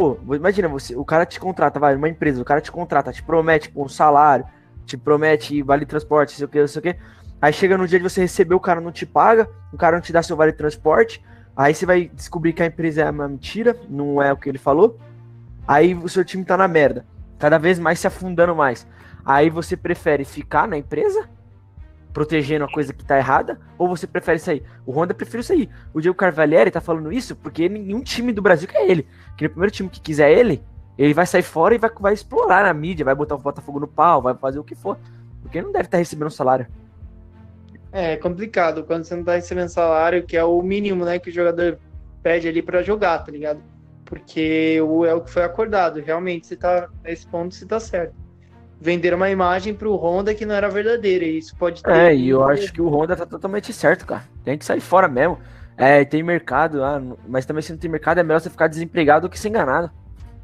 pô, 0.00 0.18
imagina 0.34 0.66
você, 0.66 0.96
o 0.96 1.04
cara 1.04 1.26
te 1.26 1.38
contrata, 1.38 1.78
vai, 1.78 1.94
uma 1.94 2.08
empresa, 2.08 2.40
o 2.40 2.44
cara 2.44 2.60
te 2.62 2.72
contrata, 2.72 3.12
te 3.12 3.22
promete 3.22 3.68
tipo, 3.68 3.84
um 3.84 3.88
salário, 3.88 4.46
te 4.86 4.96
promete 4.96 5.62
vale 5.62 5.84
transporte, 5.84 6.32
sei 6.36 6.46
o 6.46 6.48
que, 6.48 6.58
não 6.58 6.66
sei 6.66 6.78
o 6.78 6.82
que. 6.82 6.96
Aí 7.42 7.52
chega 7.52 7.76
no 7.76 7.86
dia 7.86 7.98
de 7.98 8.02
você 8.02 8.22
receber, 8.22 8.54
o 8.54 8.60
cara 8.60 8.80
não 8.80 8.90
te 8.90 9.04
paga, 9.04 9.46
o 9.70 9.76
cara 9.76 9.96
não 9.96 10.02
te 10.02 10.10
dá 10.10 10.22
seu 10.22 10.36
vale 10.36 10.52
transporte, 10.52 11.22
aí 11.60 11.74
você 11.74 11.84
vai 11.84 12.10
descobrir 12.14 12.54
que 12.54 12.62
a 12.62 12.66
empresa 12.66 13.02
é 13.02 13.10
uma 13.10 13.28
mentira, 13.28 13.76
não 13.88 14.22
é 14.22 14.32
o 14.32 14.36
que 14.36 14.48
ele 14.48 14.56
falou. 14.56 14.98
Aí 15.68 15.94
o 15.94 16.08
seu 16.08 16.24
time 16.24 16.42
tá 16.44 16.56
na 16.56 16.66
merda, 16.66 17.04
cada 17.38 17.58
vez 17.58 17.78
mais 17.78 17.98
se 17.98 18.06
afundando 18.06 18.56
mais. 18.56 18.86
Aí 19.24 19.50
você 19.50 19.76
prefere 19.76 20.24
ficar 20.24 20.66
na 20.66 20.78
empresa 20.78 21.28
protegendo 22.14 22.64
a 22.64 22.72
coisa 22.72 22.92
que 22.92 23.04
tá 23.04 23.18
errada, 23.18 23.60
ou 23.78 23.86
você 23.88 24.06
prefere 24.06 24.38
sair? 24.38 24.64
O 24.86 24.90
Honda 24.90 25.12
prefere 25.14 25.42
sair. 25.42 25.68
O 25.92 26.00
Diego 26.00 26.16
Carvalhieri 26.16 26.70
tá 26.70 26.80
falando 26.80 27.12
isso 27.12 27.36
porque 27.36 27.68
nenhum 27.68 28.02
time 28.02 28.32
do 28.32 28.42
Brasil 28.42 28.66
quer 28.66 28.88
ele. 28.88 29.06
Que 29.36 29.44
no 29.44 29.50
primeiro 29.50 29.70
time 29.70 29.88
que 29.88 30.00
quiser 30.00 30.32
ele, 30.32 30.64
ele 30.98 31.12
vai 31.14 31.26
sair 31.26 31.42
fora 31.42 31.74
e 31.74 31.78
vai, 31.78 31.90
vai 32.00 32.14
explorar 32.14 32.64
na 32.64 32.72
mídia, 32.72 33.04
vai 33.04 33.14
botar 33.14 33.34
o 33.34 33.38
Botafogo 33.38 33.78
no 33.78 33.86
pau, 33.86 34.22
vai 34.22 34.34
fazer 34.34 34.58
o 34.58 34.64
que 34.64 34.74
for. 34.74 34.98
Porque 35.42 35.60
não 35.60 35.70
deve 35.70 35.84
estar 35.84 35.96
tá 35.96 35.98
recebendo 35.98 36.30
salário. 36.30 36.66
É 37.92 38.16
complicado 38.16 38.84
quando 38.84 39.04
você 39.04 39.16
não 39.16 39.24
tá 39.24 39.34
recebendo 39.34 39.68
salário, 39.68 40.24
que 40.24 40.36
é 40.36 40.44
o 40.44 40.62
mínimo, 40.62 41.04
né, 41.04 41.18
que 41.18 41.30
o 41.30 41.32
jogador 41.32 41.78
pede 42.22 42.46
ali 42.48 42.62
para 42.62 42.82
jogar, 42.82 43.18
tá 43.18 43.32
ligado? 43.32 43.60
Porque 44.04 44.80
o, 44.80 45.04
é 45.04 45.14
o 45.14 45.20
que 45.20 45.30
foi 45.30 45.42
acordado. 45.42 46.00
Realmente, 46.00 46.46
você 46.46 46.56
tá 46.56 46.88
nesse 47.02 47.26
ponto, 47.26 47.54
você 47.54 47.66
tá 47.66 47.80
certo 47.80 48.14
venderam 48.80 49.18
uma 49.18 49.28
imagem 49.28 49.74
pro 49.74 49.94
Honda 49.94 50.34
que 50.34 50.46
não 50.46 50.54
era 50.54 50.68
verdadeira. 50.68 51.24
E 51.24 51.38
isso 51.38 51.54
pode 51.56 51.82
ter. 51.82 51.92
É, 51.92 52.14
e 52.14 52.30
eu 52.30 52.42
acho 52.48 52.72
que 52.72 52.80
o 52.80 52.88
Honda 52.88 53.14
tá 53.14 53.26
totalmente 53.26 53.72
certo, 53.72 54.06
cara. 54.06 54.24
Tem 54.42 54.56
que 54.56 54.64
sair 54.64 54.80
fora 54.80 55.06
mesmo. 55.06 55.38
É, 55.76 56.04
tem 56.04 56.22
mercado, 56.22 56.82
ah, 56.82 57.00
mas 57.26 57.46
também 57.46 57.62
se 57.62 57.72
não 57.72 57.78
tem 57.78 57.90
mercado 57.90 58.18
é 58.18 58.22
melhor 58.22 58.40
você 58.40 58.50
ficar 58.50 58.66
desempregado 58.66 59.28
do 59.28 59.30
que 59.30 59.38
ser 59.38 59.48
enganado. 59.48 59.90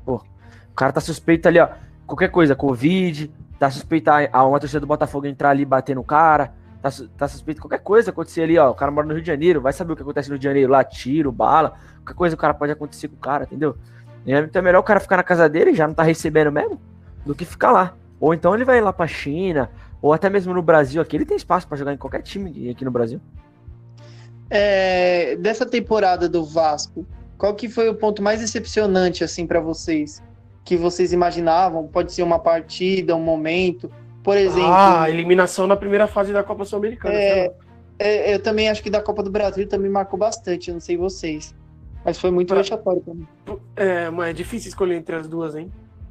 Pô, 0.04 0.16
o 0.16 0.74
cara 0.74 0.92
tá 0.92 1.00
suspeito 1.00 1.48
ali, 1.48 1.58
ó. 1.58 1.68
Qualquer 2.06 2.30
coisa, 2.30 2.54
Covid, 2.54 3.30
tá 3.58 3.70
suspeito 3.70 4.08
a 4.10 4.46
uma 4.46 4.60
torcida 4.60 4.80
do 4.80 4.86
Botafogo 4.86 5.26
entrar 5.26 5.50
ali 5.50 5.62
e 5.62 5.66
bater 5.66 5.94
no 5.94 6.04
cara. 6.04 6.54
Tá, 6.82 6.90
tá 7.16 7.26
suspeito 7.28 7.60
qualquer 7.60 7.80
coisa 7.80 8.10
acontecer 8.10 8.42
ali, 8.42 8.58
ó. 8.58 8.70
O 8.70 8.74
cara 8.74 8.90
mora 8.90 9.06
no 9.06 9.14
Rio 9.14 9.22
de 9.22 9.26
Janeiro, 9.26 9.60
vai 9.60 9.72
saber 9.72 9.92
o 9.92 9.96
que 9.96 10.02
acontece 10.02 10.28
no 10.28 10.34
Rio 10.34 10.40
de 10.40 10.44
Janeiro 10.44 10.70
lá, 10.70 10.84
tiro, 10.84 11.32
bala. 11.32 11.74
Qualquer 11.98 12.14
coisa 12.14 12.34
o 12.34 12.38
cara 12.38 12.54
pode 12.54 12.72
acontecer 12.72 13.08
com 13.08 13.16
o 13.16 13.18
cara, 13.18 13.44
entendeu? 13.44 13.76
Então 14.26 14.60
é 14.60 14.62
melhor 14.62 14.80
o 14.80 14.84
cara 14.84 15.00
ficar 15.00 15.16
na 15.16 15.22
casa 15.22 15.48
dele, 15.48 15.74
já 15.74 15.86
não 15.86 15.94
tá 15.94 16.02
recebendo 16.02 16.50
mesmo, 16.50 16.80
do 17.24 17.34
que 17.34 17.44
ficar 17.44 17.70
lá. 17.70 17.94
Ou 18.18 18.34
então 18.34 18.54
ele 18.54 18.64
vai 18.64 18.80
lá 18.80 18.92
para 18.92 19.06
China, 19.06 19.70
ou 20.02 20.12
até 20.12 20.28
mesmo 20.28 20.52
no 20.52 20.62
Brasil 20.62 21.00
aqui, 21.00 21.16
ele 21.16 21.24
tem 21.24 21.36
espaço 21.36 21.66
para 21.66 21.76
jogar 21.76 21.92
em 21.92 21.96
qualquer 21.96 22.22
time 22.22 22.70
aqui 22.70 22.84
no 22.84 22.90
Brasil. 22.90 23.20
É, 24.50 25.36
dessa 25.36 25.66
temporada 25.66 26.28
do 26.28 26.44
Vasco, 26.44 27.06
qual 27.36 27.54
que 27.54 27.68
foi 27.68 27.88
o 27.88 27.94
ponto 27.94 28.22
mais 28.22 28.40
decepcionante 28.40 29.22
assim 29.22 29.46
para 29.46 29.60
vocês? 29.60 30.22
Que 30.64 30.76
vocês 30.76 31.12
imaginavam? 31.12 31.86
Pode 31.86 32.12
ser 32.12 32.22
uma 32.22 32.38
partida, 32.38 33.14
um 33.14 33.22
momento, 33.22 33.90
por 34.26 34.36
exemplo. 34.36 34.72
Ah, 34.72 35.08
eliminação 35.08 35.68
na 35.68 35.76
primeira 35.76 36.08
fase 36.08 36.32
da 36.32 36.42
Copa 36.42 36.64
Sul-Americana. 36.64 37.14
É, 37.14 37.52
é, 37.96 38.34
eu 38.34 38.42
também 38.42 38.68
acho 38.68 38.82
que 38.82 38.90
da 38.90 39.00
Copa 39.00 39.22
do 39.22 39.30
Brasil 39.30 39.68
também 39.68 39.88
marcou 39.88 40.18
bastante, 40.18 40.72
não 40.72 40.80
sei 40.80 40.96
vocês. 40.96 41.54
Mas 42.04 42.18
foi 42.18 42.32
muito 42.32 42.52
vexatório 42.52 43.00
pra 43.00 43.14
mim. 43.14 43.24
É, 43.76 44.10
mas 44.10 44.30
é 44.30 44.32
difícil 44.32 44.68
escolher 44.68 44.96
entre 44.96 45.14
as 45.14 45.28
duas, 45.28 45.54
hein? 45.54 45.70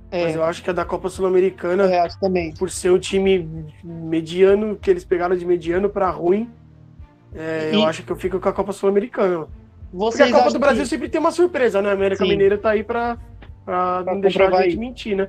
É. 0.10 0.24
Mas 0.24 0.36
eu 0.36 0.46
acho 0.46 0.64
que 0.64 0.70
a 0.70 0.74
da 0.74 0.86
Copa 0.86 1.10
Sul-Americana, 1.10 1.90
também. 2.22 2.54
por 2.54 2.70
ser 2.70 2.90
o 2.90 2.98
time 2.98 3.50
mediano, 3.84 4.78
que 4.78 4.90
eles 4.90 5.04
pegaram 5.04 5.36
de 5.36 5.46
mediano 5.46 5.90
para 5.90 6.10
ruim, 6.10 6.50
É, 7.36 7.72
e... 7.74 7.76
Eu 7.76 7.86
acho 7.86 8.02
que 8.02 8.12
eu 8.14 8.16
fico 8.16 8.40
com 8.40 8.48
a 8.48 8.54
Copa 8.54 8.72
Sul-Americana. 8.72 9.46
Porque 9.92 10.24
a 10.24 10.32
Copa 10.32 10.52
do 10.52 10.60
Brasil 10.60 10.84
que... 10.84 10.90
sempre 10.90 11.10
tem 11.10 11.20
uma 11.20 11.32
surpresa, 11.32 11.82
né? 11.82 11.90
A 11.90 11.94
América 11.94 12.24
Sim. 12.24 12.30
Mineira 12.30 12.58
tá 12.58 12.70
aí 12.70 12.82
pra, 12.82 13.18
pra, 13.66 14.04
pra 14.04 14.14
não 14.14 14.22
deixar 14.22 14.54
a 14.54 14.62
gente 14.62 14.78
mentir, 14.78 15.18
né? 15.18 15.28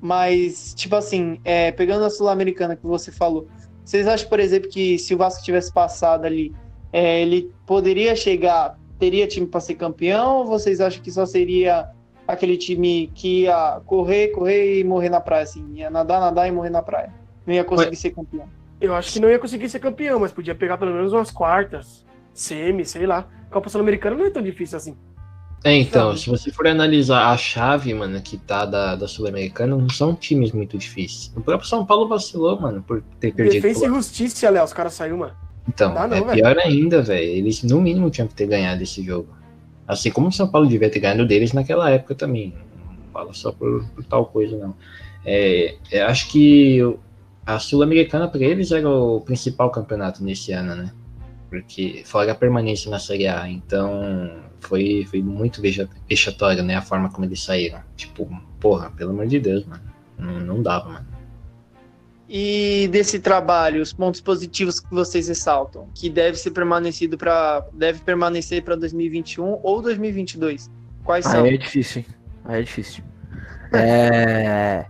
Mas, 0.00 0.74
tipo 0.74 0.94
assim, 0.94 1.40
é, 1.44 1.72
pegando 1.72 2.04
a 2.04 2.10
Sul-Americana 2.10 2.76
que 2.76 2.86
você 2.86 3.10
falou, 3.10 3.48
vocês 3.84 4.06
acham, 4.06 4.28
por 4.28 4.38
exemplo, 4.38 4.68
que 4.68 4.98
se 4.98 5.14
o 5.14 5.18
Vasco 5.18 5.42
tivesse 5.42 5.72
passado 5.72 6.24
ali, 6.24 6.54
é, 6.92 7.22
ele 7.22 7.52
poderia 7.66 8.14
chegar, 8.14 8.78
teria 8.98 9.26
time 9.26 9.46
para 9.46 9.60
ser 9.60 9.74
campeão? 9.74 10.38
Ou 10.38 10.46
vocês 10.46 10.80
acham 10.80 11.02
que 11.02 11.10
só 11.10 11.26
seria 11.26 11.90
aquele 12.26 12.56
time 12.56 13.10
que 13.14 13.42
ia 13.42 13.80
correr, 13.86 14.28
correr 14.28 14.80
e 14.80 14.84
morrer 14.84 15.08
na 15.08 15.20
praia, 15.20 15.42
assim, 15.42 15.66
ia 15.74 15.90
nadar, 15.90 16.20
nadar 16.20 16.46
e 16.46 16.52
morrer 16.52 16.70
na 16.70 16.82
praia? 16.82 17.12
Não 17.46 17.54
ia 17.54 17.64
conseguir 17.64 17.96
ser 17.96 18.10
campeão? 18.10 18.48
Eu 18.80 18.94
acho 18.94 19.12
que 19.12 19.20
não 19.20 19.28
ia 19.28 19.38
conseguir 19.38 19.68
ser 19.68 19.80
campeão, 19.80 20.20
mas 20.20 20.32
podia 20.32 20.54
pegar 20.54 20.78
pelo 20.78 20.92
menos 20.92 21.12
umas 21.12 21.30
quartas, 21.30 22.04
semi, 22.32 22.84
sei 22.84 23.06
lá. 23.06 23.26
Copa 23.50 23.68
Sul-Americana 23.68 24.16
não 24.16 24.26
é 24.26 24.30
tão 24.30 24.42
difícil 24.42 24.76
assim. 24.76 24.96
É, 25.64 25.74
então, 25.74 26.16
se 26.16 26.30
você 26.30 26.52
for 26.52 26.66
analisar 26.68 27.30
a 27.30 27.36
chave, 27.36 27.92
mano, 27.92 28.20
que 28.20 28.36
tá 28.36 28.64
da, 28.64 28.94
da 28.94 29.08
Sul-Americana, 29.08 29.76
não 29.76 29.90
são 29.90 30.14
times 30.14 30.52
muito 30.52 30.78
difíceis. 30.78 31.32
O 31.36 31.40
próprio 31.40 31.68
São 31.68 31.84
Paulo 31.84 32.06
vacilou, 32.06 32.60
mano, 32.60 32.82
por 32.82 33.02
ter 33.18 33.32
perdido. 33.34 33.62
Defesa 33.62 33.86
e 33.86 33.88
Justiça, 33.88 34.50
Léo, 34.50 34.64
os 34.64 34.72
caras 34.72 34.94
saíram, 34.94 35.18
mano. 35.18 35.34
Então, 35.68 35.92
não, 35.92 36.04
é 36.14 36.34
pior 36.34 36.56
ainda, 36.58 37.02
velho. 37.02 37.28
Eles 37.28 37.62
no 37.62 37.80
mínimo 37.80 38.08
tinham 38.08 38.28
que 38.28 38.34
ter 38.34 38.46
ganhado 38.46 38.82
esse 38.82 39.02
jogo. 39.02 39.28
Assim 39.86 40.10
como 40.10 40.28
o 40.28 40.32
São 40.32 40.48
Paulo 40.48 40.68
devia 40.68 40.88
ter 40.88 41.00
ganhado 41.00 41.26
deles 41.26 41.52
naquela 41.52 41.90
época 41.90 42.14
também. 42.14 42.54
Não 42.88 43.12
falo 43.12 43.34
só 43.34 43.50
por, 43.50 43.84
por 43.88 44.04
tal 44.04 44.26
coisa, 44.26 44.56
não. 44.56 44.74
É, 45.24 45.74
é 45.90 46.02
acho 46.02 46.30
que 46.30 46.80
a 47.44 47.58
Sul-Americana 47.58 48.28
para 48.28 48.42
eles 48.42 48.70
era 48.70 48.88
o 48.88 49.20
principal 49.20 49.70
campeonato 49.70 50.22
nesse 50.22 50.52
ano, 50.52 50.74
né? 50.74 50.92
Porque 51.50 52.02
fora 52.04 52.32
a 52.32 52.34
permanência 52.34 52.90
na 52.90 52.98
Série 52.98 53.26
A. 53.26 53.48
Então, 53.48 54.47
foi, 54.60 55.06
foi 55.10 55.22
muito 55.22 55.60
vexatório, 55.60 56.62
né? 56.62 56.76
A 56.76 56.82
forma 56.82 57.10
como 57.10 57.24
eles 57.24 57.42
saíram. 57.42 57.80
Tipo, 57.96 58.28
porra, 58.60 58.90
pelo 58.90 59.10
amor 59.10 59.26
de 59.26 59.38
Deus, 59.38 59.64
mano. 59.64 59.82
Não, 60.18 60.40
não 60.40 60.62
dava, 60.62 60.88
mano. 60.88 61.18
E 62.28 62.88
desse 62.92 63.18
trabalho, 63.18 63.80
os 63.80 63.92
pontos 63.92 64.20
positivos 64.20 64.80
que 64.80 64.90
vocês 64.90 65.28
ressaltam, 65.28 65.88
que 65.94 66.10
deve 66.10 66.36
ser 66.36 66.50
permanecido 66.50 67.16
para 67.16 67.64
deve 67.72 68.00
permanecer 68.00 68.62
para 68.62 68.76
2021 68.76 69.60
ou 69.62 69.80
2022. 69.80 70.70
Quais 71.04 71.24
são? 71.24 71.44
Aí 71.44 71.54
é 71.54 71.56
difícil, 71.56 72.02
hein? 72.02 72.06
Aí 72.44 72.60
é 72.60 72.62
difícil. 72.62 73.02
É... 73.72 74.84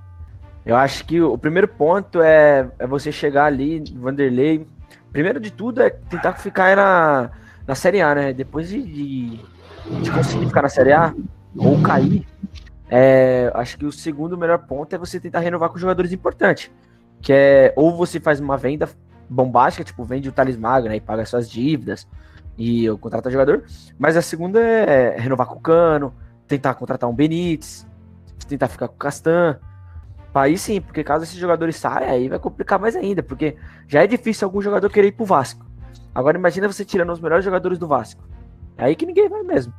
Eu 0.66 0.74
acho 0.74 1.04
que 1.04 1.20
o 1.20 1.38
primeiro 1.38 1.68
ponto 1.68 2.20
é, 2.20 2.68
é 2.78 2.87
você 2.87 3.12
chegar 3.12 3.44
ali, 3.44 3.83
Vanderlei. 3.94 4.66
Primeiro 5.12 5.38
de 5.38 5.52
tudo 5.52 5.81
é 5.81 5.90
tentar 5.90 6.35
ficar 6.35 6.76
na, 6.76 7.31
na 7.66 7.74
Série 7.76 8.00
A, 8.00 8.14
né? 8.14 8.33
Depois 8.33 8.68
de, 8.68 8.83
de 8.83 9.40
de 10.03 10.11
conseguir 10.11 10.46
ficar 10.46 10.62
na 10.62 10.68
Série 10.68 10.92
A 10.92 11.14
ou 11.57 11.81
cair, 11.83 12.27
é, 12.90 13.51
acho 13.55 13.79
que 13.79 13.85
o 13.85 13.92
segundo 13.92 14.37
melhor 14.37 14.59
ponto 14.59 14.94
é 14.94 14.98
você 14.98 15.20
tentar 15.20 15.40
renovar 15.40 15.68
com 15.70 15.79
jogadores 15.79 16.12
importantes. 16.12 16.70
Que 17.20 17.33
é 17.33 17.72
ou 17.77 17.96
você 17.96 18.20
faz 18.20 18.40
uma 18.40 18.57
venda 18.57 18.88
bombástica, 19.29 19.85
tipo, 19.85 20.05
vende 20.05 20.29
o 20.29 20.33
Thales 20.33 20.57
Magno 20.57 20.94
e 20.94 21.01
paga 21.01 21.24
suas 21.27 21.51
dívidas 21.51 22.07
e 22.57 22.88
contrata 23.01 23.31
jogador. 23.31 23.64
Mas 23.98 24.16
a 24.16 24.22
segunda 24.22 24.61
é 24.61 25.18
renovar 25.18 25.46
com 25.46 25.57
o 25.57 25.61
Cano, 25.61 26.14
tentar 26.46 26.74
contratar 26.74 27.09
um 27.09 27.14
Benítez, 27.14 27.87
tentar 28.48 28.68
ficar 28.68 28.88
com 28.88 28.94
o 28.94 28.98
Castan. 28.98 29.59
Aí 30.35 30.57
sim, 30.57 30.81
porque 30.81 31.03
caso 31.03 31.24
esses 31.24 31.37
jogadores 31.37 31.74
saiam, 31.74 32.12
aí 32.12 32.29
vai 32.29 32.38
complicar 32.38 32.79
mais 32.79 32.94
ainda, 32.94 33.24
porque 33.24 33.57
já 33.88 34.05
é 34.05 34.07
difícil 34.07 34.46
algum 34.46 34.62
jogador 34.62 34.88
querer 34.88 35.09
ir 35.09 35.12
pro 35.12 35.24
Vasco. 35.24 35.66
Agora 36.14 36.38
imagina 36.38 36.68
você 36.68 36.85
tirando 36.85 37.11
os 37.11 37.20
melhores 37.20 37.44
jogadores 37.44 37.77
do 37.77 37.88
Vasco. 37.88 38.22
É 38.79 38.85
aí 38.85 38.97
que 38.97 39.05
ninguém 39.05 39.29
vai 39.29 39.43
mesmo. 39.43 39.73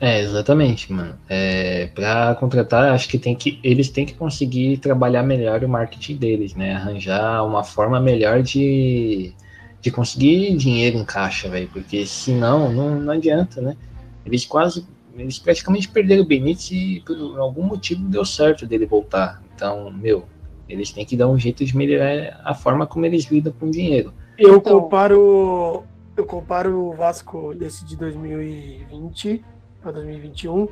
É, 0.00 0.20
exatamente, 0.20 0.92
mano. 0.92 1.18
É, 1.28 1.86
para 1.88 2.34
contratar, 2.36 2.92
acho 2.92 3.08
que 3.08 3.18
tem 3.18 3.34
que 3.34 3.58
eles 3.64 3.88
têm 3.88 4.06
que 4.06 4.14
conseguir 4.14 4.76
trabalhar 4.76 5.24
melhor 5.24 5.64
o 5.64 5.68
marketing 5.68 6.16
deles, 6.16 6.54
né? 6.54 6.74
Arranjar 6.74 7.44
uma 7.44 7.64
forma 7.64 7.98
melhor 7.98 8.42
de, 8.42 9.32
de 9.80 9.90
conseguir 9.90 10.56
dinheiro 10.56 10.96
em 10.98 11.04
caixa, 11.04 11.48
velho, 11.48 11.68
porque 11.72 12.06
senão 12.06 12.72
não, 12.72 13.00
não 13.00 13.12
adianta, 13.12 13.60
né? 13.60 13.76
Eles 14.24 14.46
quase 14.46 14.86
eles 15.16 15.38
praticamente 15.38 15.88
perderam 15.88 16.22
o 16.22 16.26
Benítez 16.26 16.70
e 16.70 17.02
por 17.04 17.40
algum 17.40 17.64
motivo 17.64 18.08
deu 18.08 18.24
certo 18.24 18.64
dele 18.64 18.86
voltar. 18.86 19.42
Então, 19.52 19.90
meu, 19.90 20.24
eles 20.68 20.92
têm 20.92 21.04
que 21.04 21.16
dar 21.16 21.26
um 21.26 21.36
jeito 21.36 21.64
de 21.64 21.76
melhorar 21.76 22.40
a 22.44 22.54
forma 22.54 22.86
como 22.86 23.04
eles 23.04 23.24
lidam 23.24 23.52
com 23.58 23.66
o 23.66 23.70
dinheiro. 23.70 24.12
Eu 24.38 24.58
então, 24.58 24.80
comparo 24.80 25.84
eu 26.20 26.26
comparo 26.26 26.88
o 26.88 26.92
Vasco 26.94 27.54
desse 27.54 27.84
de 27.84 27.96
2020 27.96 29.44
para 29.80 29.92
2021 29.92 30.68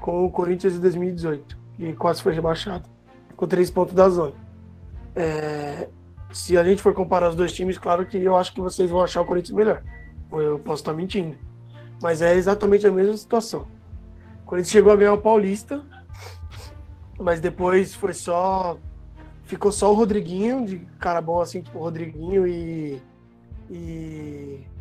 com 0.00 0.26
o 0.26 0.30
Corinthians 0.30 0.74
de 0.74 0.78
2018, 0.80 1.58
que 1.76 1.92
quase 1.94 2.22
foi 2.22 2.34
rebaixado, 2.34 2.88
com 3.34 3.46
três 3.46 3.70
pontos 3.70 3.94
da 3.94 4.08
zona. 4.08 4.34
É, 5.16 5.88
se 6.30 6.58
a 6.58 6.64
gente 6.64 6.82
for 6.82 6.92
comparar 6.92 7.30
os 7.30 7.36
dois 7.36 7.52
times, 7.52 7.78
claro 7.78 8.04
que 8.04 8.18
eu 8.18 8.36
acho 8.36 8.52
que 8.52 8.60
vocês 8.60 8.90
vão 8.90 9.02
achar 9.02 9.22
o 9.22 9.24
Corinthians 9.24 9.56
melhor. 9.56 9.82
Eu 10.30 10.58
posso 10.58 10.82
estar 10.82 10.92
mentindo. 10.92 11.36
Mas 12.02 12.20
é 12.20 12.34
exatamente 12.34 12.86
a 12.86 12.90
mesma 12.90 13.16
situação. 13.16 13.66
O 14.42 14.46
Corinthians 14.46 14.72
chegou 14.72 14.92
a 14.92 14.96
ganhar 14.96 15.14
o 15.14 15.22
Paulista, 15.22 15.82
mas 17.18 17.40
depois 17.40 17.94
foi 17.94 18.12
só. 18.12 18.76
Ficou 19.44 19.72
só 19.72 19.90
o 19.90 19.94
Rodriguinho, 19.94 20.66
de 20.66 20.78
cara 20.98 21.20
bom 21.20 21.40
assim, 21.40 21.62
tipo 21.62 21.78
o 21.78 21.82
Rodriguinho 21.82 22.46
e. 22.46 23.00
E 23.70 24.73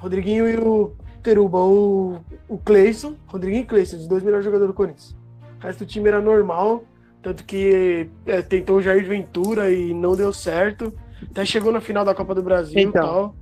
Rodriguinho 0.00 0.48
e 0.48 0.56
o 0.56 0.92
Teruba, 1.22 1.58
o, 1.58 2.20
o 2.48 2.58
Cleison, 2.58 3.14
Rodriguinho 3.26 3.62
e 3.62 3.66
Cleison, 3.66 3.96
os 3.96 4.06
dois 4.06 4.22
melhores 4.22 4.44
jogadores 4.44 4.72
do 4.72 4.76
Corinthians. 4.76 5.16
O 5.58 5.62
resto 5.62 5.80
do 5.80 5.86
time 5.86 6.08
era 6.08 6.20
normal, 6.20 6.84
tanto 7.22 7.44
que 7.44 8.08
é, 8.26 8.42
tentou 8.42 8.76
o 8.76 8.82
Jair 8.82 9.06
Ventura 9.06 9.70
e 9.70 9.92
não 9.92 10.14
deu 10.14 10.32
certo. 10.32 10.92
Até 11.30 11.44
chegou 11.44 11.72
na 11.72 11.80
final 11.80 12.04
da 12.04 12.14
Copa 12.14 12.34
do 12.34 12.42
Brasil 12.42 12.78
então, 12.78 13.02
e 13.02 13.06
tal. 13.06 13.36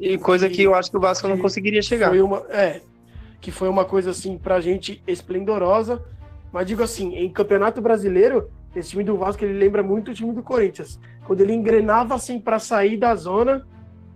E 0.00 0.18
coisa 0.18 0.48
que, 0.48 0.56
que 0.56 0.62
eu 0.62 0.74
acho 0.74 0.90
que 0.90 0.96
o 0.96 1.00
Vasco 1.00 1.28
não 1.28 1.38
conseguiria 1.38 1.80
chegar. 1.80 2.10
Foi 2.10 2.20
uma, 2.20 2.38
é, 2.50 2.80
que 3.40 3.52
foi 3.52 3.68
uma 3.68 3.84
coisa 3.84 4.10
assim 4.10 4.36
pra 4.36 4.60
gente 4.60 5.02
esplendorosa. 5.06 6.02
Mas 6.52 6.66
digo 6.66 6.82
assim, 6.82 7.14
em 7.14 7.30
Campeonato 7.30 7.80
Brasileiro, 7.80 8.50
esse 8.74 8.90
time 8.90 9.04
do 9.04 9.16
Vasco 9.16 9.44
ele 9.44 9.58
lembra 9.58 9.82
muito 9.82 10.10
o 10.10 10.14
time 10.14 10.32
do 10.32 10.42
Corinthians. 10.42 10.98
Quando 11.24 11.40
ele 11.40 11.52
engrenava 11.52 12.14
assim 12.14 12.40
para 12.40 12.58
sair 12.58 12.96
da 12.96 13.14
zona, 13.14 13.66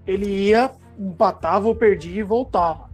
ele 0.07 0.27
ia 0.27 0.71
empatava 0.99 1.69
ou 1.69 1.75
perdia 1.75 2.21
e 2.21 2.23
voltava. 2.23 2.89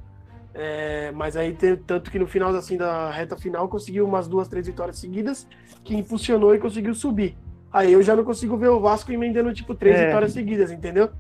É, 0.55 1.11
mas 1.13 1.37
aí, 1.37 1.57
tanto 1.87 2.11
que 2.11 2.19
no 2.19 2.29
final 2.29 2.55
assim, 2.55 2.77
da 2.77 3.11
reta 3.11 3.37
final, 3.37 3.69
conseguiu 3.69 4.07
umas 4.07 4.29
duas, 4.29 4.47
três 4.47 4.67
vitórias 4.67 4.99
seguidas, 4.99 5.49
que 5.83 5.97
impulsionou 5.97 6.55
e 6.55 6.59
conseguiu 6.59 6.95
subir. 6.95 7.37
Aí 7.73 7.93
eu 7.93 8.03
já 8.03 8.15
não 8.15 8.23
consigo 8.23 8.57
ver 8.57 8.69
o 8.69 8.79
Vasco 8.79 9.11
emendando, 9.11 9.53
tipo, 9.53 9.75
três 9.75 9.97
é. 9.97 10.07
vitórias 10.07 10.33
seguidas, 10.33 10.71
entendeu? 10.71 11.11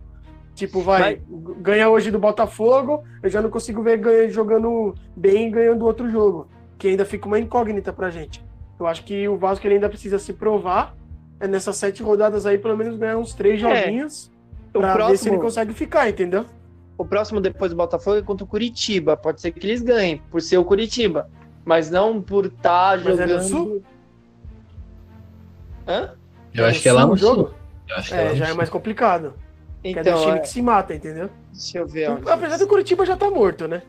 Tipo, 0.55 0.81
vai, 0.83 1.01
vai, 1.01 1.23
ganha 1.61 1.88
hoje 1.88 2.12
do 2.12 2.18
Botafogo, 2.18 3.03
eu 3.20 3.29
já 3.29 3.42
não 3.42 3.51
consigo 3.51 3.83
ver 3.83 3.97
ganha, 3.97 4.31
jogando 4.31 4.94
bem 5.16 5.49
e 5.49 5.51
ganhando 5.51 5.85
outro 5.85 6.09
jogo, 6.09 6.47
que 6.79 6.87
ainda 6.87 7.05
fica 7.05 7.27
uma 7.27 7.40
incógnita 7.40 7.92
pra 7.92 8.09
gente. 8.09 8.44
Eu 8.79 8.87
acho 8.87 9.05
que 9.05 9.27
o 9.29 9.37
Vasco 9.37 9.66
ele 9.66 9.75
ainda 9.75 9.88
precisa 9.88 10.16
se 10.16 10.33
provar, 10.33 10.94
é 11.40 11.49
nessas 11.49 11.77
sete 11.77 12.05
rodadas 12.05 12.47
aí, 12.47 12.57
pelo 12.57 12.77
menos 12.77 12.97
ganhar 12.97 13.18
uns 13.18 13.35
três 13.35 13.61
é. 13.61 13.83
joguinhos, 13.83 14.31
pra 14.73 14.92
próximo... 14.92 15.11
ver 15.11 15.16
se 15.16 15.29
ele 15.29 15.38
consegue 15.38 15.73
ficar, 15.73 16.09
entendeu? 16.09 16.47
O 16.96 17.04
próximo 17.04 17.40
depois 17.40 17.70
do 17.70 17.76
Botafogo 17.76 18.18
é 18.18 18.22
contra 18.22 18.44
o 18.44 18.46
Curitiba. 18.46 19.16
Pode 19.16 19.40
ser 19.40 19.50
que 19.50 19.66
eles 19.66 19.83
ganhem, 19.83 20.18
por 20.30 20.40
ser 20.40 20.59
o 20.59 20.64
Curitiba. 20.64 21.28
Mas 21.64 21.90
não 21.90 22.20
por 22.20 22.46
estar 22.46 22.92
tá 22.92 22.98
jogando. 22.98 23.30
É 23.30 23.37
no 23.37 23.42
sul? 23.42 23.83
Hã? 25.88 26.11
Eu 26.52 26.64
é 26.64 26.70
acho 26.70 26.80
que 26.80 26.88
é 26.88 26.92
lá 26.92 27.07
no 27.07 27.16
sul. 27.16 27.50
é, 27.88 27.94
é 27.98 28.35
já 28.37 28.46
sul. 28.46 28.54
é 28.54 28.57
mais 28.57 28.68
complicado. 28.68 29.35
Então, 29.83 30.18
é 30.18 30.24
time 30.24 30.38
é... 30.38 30.40
que 30.40 30.48
se 30.48 30.62
mata, 30.62 30.94
entendeu? 30.94 31.28
Deixa 31.52 31.78
eu 31.78 31.87
ver. 31.87 32.11
Onde 32.11 32.30
Apesar 32.30 32.59
do 32.59 32.66
Curitiba 32.66 33.04
já 33.04 33.16
tá 33.16 33.30
morto, 33.30 33.66
né? 33.66 33.83